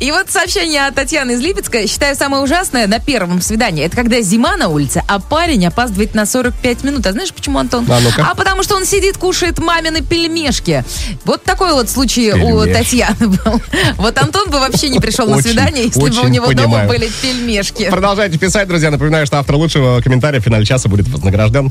И 0.00 0.10
вот 0.10 0.30
сообщение 0.30 0.86
от 0.86 0.94
Татьяны 0.94 1.32
из 1.32 1.40
Липецка. 1.40 1.86
Считаю 1.86 2.16
самое 2.16 2.42
ужасное 2.42 2.86
на 2.86 2.98
первом 2.98 3.40
свидании. 3.40 3.84
Это 3.84 3.96
когда 3.96 4.20
зима 4.20 4.56
на 4.56 4.68
улице, 4.68 5.02
а 5.08 5.18
парень 5.18 5.66
опаздывает 5.66 6.14
на 6.14 6.26
45 6.26 6.84
минут. 6.84 7.06
А 7.06 7.12
знаешь 7.12 7.32
почему, 7.32 7.58
Антон? 7.58 7.86
А 7.90 8.00
ну-ка. 8.00 8.34
потому 8.36 8.62
что 8.62 8.76
он 8.76 8.84
сидит, 8.84 9.16
кушает 9.16 9.58
мамины 9.58 10.02
пельмешки. 10.02 10.84
Вот 11.24 11.44
такой 11.44 11.72
вот 11.72 11.88
случай 11.88 12.32
у 12.32 12.36
Пельмешки. 12.36 12.72
Татьяны 12.72 13.28
был. 13.28 13.62
Вот 13.96 14.18
Антон 14.18 14.50
бы 14.50 14.60
вообще 14.60 14.88
не 14.88 15.00
пришел 15.00 15.26
на 15.26 15.40
свидание, 15.40 15.84
если 15.84 16.00
бы 16.00 16.20
у 16.20 16.28
него 16.28 16.52
дома 16.52 16.84
были 16.84 17.10
пельмешки. 17.22 17.88
Продолжайте 17.90 18.38
писать, 18.38 18.68
друзья. 18.68 18.90
Напоминаю, 18.90 19.26
что 19.26 19.38
автор 19.38 19.56
лучшего 19.56 20.00
комментария 20.00 20.40
в 20.40 20.44
финале 20.44 20.64
часа 20.64 20.88
будет 20.88 21.08
вознагражден. 21.08 21.70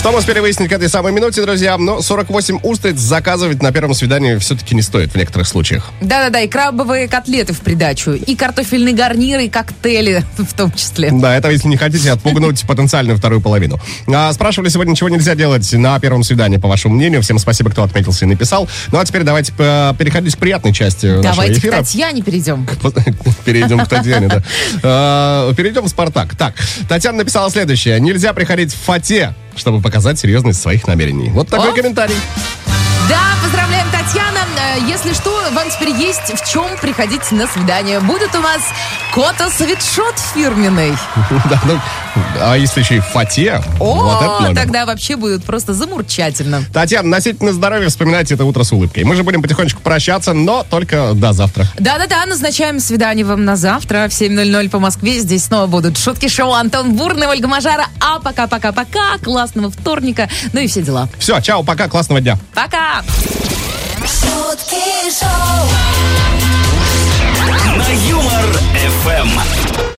Что 0.00 0.12
мы 0.12 0.20
успели 0.20 0.38
выяснить 0.38 0.70
к 0.70 0.72
этой 0.72 0.88
самой 0.88 1.12
минуте, 1.12 1.42
друзья? 1.42 1.76
Но 1.76 2.00
48 2.00 2.60
устриц 2.62 2.96
заказывать 2.96 3.60
на 3.60 3.70
первом 3.70 3.92
свидании 3.92 4.36
все-таки 4.36 4.74
не 4.74 4.80
стоит 4.80 5.12
в 5.12 5.14
некоторых 5.14 5.46
случаях. 5.46 5.90
Да-да-да, 6.00 6.40
и 6.40 6.48
крабовые 6.48 7.06
котлеты 7.06 7.52
в 7.52 7.60
придачу, 7.60 8.12
и 8.12 8.34
картофельный 8.34 8.94
гарнир, 8.94 9.40
и 9.40 9.50
коктейли 9.50 10.24
в 10.38 10.54
том 10.54 10.72
числе. 10.72 11.10
Да, 11.12 11.36
это 11.36 11.50
если 11.50 11.68
не 11.68 11.76
хотите 11.76 12.12
отпугнуть 12.12 12.62
потенциальную 12.66 13.18
вторую 13.18 13.42
половину. 13.42 13.78
А, 14.06 14.32
спрашивали 14.32 14.70
сегодня, 14.70 14.96
чего 14.96 15.10
нельзя 15.10 15.34
делать 15.34 15.70
на 15.74 16.00
первом 16.00 16.24
свидании, 16.24 16.56
по 16.56 16.66
вашему 16.66 16.94
мнению. 16.94 17.20
Всем 17.20 17.38
спасибо, 17.38 17.68
кто 17.68 17.82
отметился 17.82 18.24
и 18.24 18.28
написал. 18.28 18.70
Ну 18.92 18.98
а 18.98 19.04
теперь 19.04 19.22
давайте 19.22 19.52
э, 19.58 19.92
переходить 19.98 20.34
к 20.34 20.38
приятной 20.38 20.72
части 20.72 21.08
нашего 21.08 21.22
Давайте 21.24 21.56
к 21.56 21.58
эфира. 21.58 21.76
Татьяне 21.76 22.22
перейдем. 22.22 22.66
Перейдем 23.44 23.80
к 23.80 23.88
Татьяне, 23.88 24.28
да. 24.28 24.42
А, 24.82 25.52
Перейдем 25.52 25.82
в 25.82 25.88
Спартак. 25.90 26.36
Так, 26.36 26.54
Татьяна 26.88 27.18
написала 27.18 27.50
следующее. 27.50 28.00
Нельзя 28.00 28.32
приходить 28.32 28.72
в 28.72 28.78
фате, 28.78 29.34
чтобы 29.60 29.80
показать 29.80 30.18
серьезность 30.18 30.60
своих 30.60 30.86
намерений. 30.88 31.28
Вот 31.30 31.48
такой 31.48 31.70
О. 31.70 31.74
комментарий. 31.74 32.16
Да, 33.10 33.18
поздравляем, 33.42 33.86
Татьяна. 33.90 34.38
Э, 34.56 34.78
Если 34.88 35.12
что, 35.14 35.30
вам 35.52 35.68
теперь 35.70 35.90
есть 35.90 36.32
в 36.32 36.48
чем 36.48 36.66
приходить 36.80 37.30
на 37.32 37.46
свидание. 37.48 37.98
Будет 38.00 38.32
у 38.36 38.40
вас 38.40 38.60
кота 39.12 39.50
свитшот 39.50 40.14
фирменный. 40.34 40.92
Да, 41.50 41.60
ну, 41.64 41.80
а 42.40 42.54
если 42.56 42.80
еще 42.80 42.96
и 42.96 43.00
фате, 43.00 43.60
О, 43.80 44.38
вот 44.40 44.54
тогда 44.54 44.84
вообще 44.86 45.16
будет 45.16 45.42
просто 45.44 45.74
замурчательно. 45.74 46.62
Татьяна, 46.72 47.08
носите 47.08 47.44
на 47.44 47.52
здоровье, 47.52 47.88
вспоминайте 47.88 48.34
это 48.34 48.44
утро 48.44 48.62
с 48.62 48.70
улыбкой. 48.72 49.02
Мы 49.04 49.16
же 49.16 49.24
будем 49.24 49.42
потихонечку 49.42 49.80
прощаться, 49.80 50.32
но 50.32 50.64
только 50.68 51.12
до 51.14 51.32
завтра. 51.32 51.66
Да-да-да, 51.78 52.24
назначаем 52.26 52.78
свидание 52.78 53.24
вам 53.24 53.44
на 53.44 53.56
завтра 53.56 54.06
в 54.08 54.12
7.00 54.12 54.70
по 54.70 54.78
Москве. 54.78 55.18
Здесь 55.18 55.44
снова 55.46 55.66
будут 55.66 55.98
шутки 55.98 56.28
шоу 56.28 56.52
Антон 56.52 56.94
Бурный, 56.94 57.26
Ольга 57.26 57.48
Мажара. 57.48 57.86
А 58.00 58.20
пока-пока-пока, 58.20 59.18
классного 59.22 59.70
вторника, 59.70 60.28
ну 60.52 60.60
и 60.60 60.68
все 60.68 60.82
дела. 60.82 61.08
Все, 61.18 61.40
чао, 61.40 61.64
пока, 61.64 61.88
классного 61.88 62.20
дня. 62.20 62.38
Пока! 62.54 62.99
утра. 63.00 64.06
Шутки 64.06 65.10
шоу. 65.10 65.68
На 67.76 67.88
Юмор 67.88 68.46
ФМ. 69.04 69.80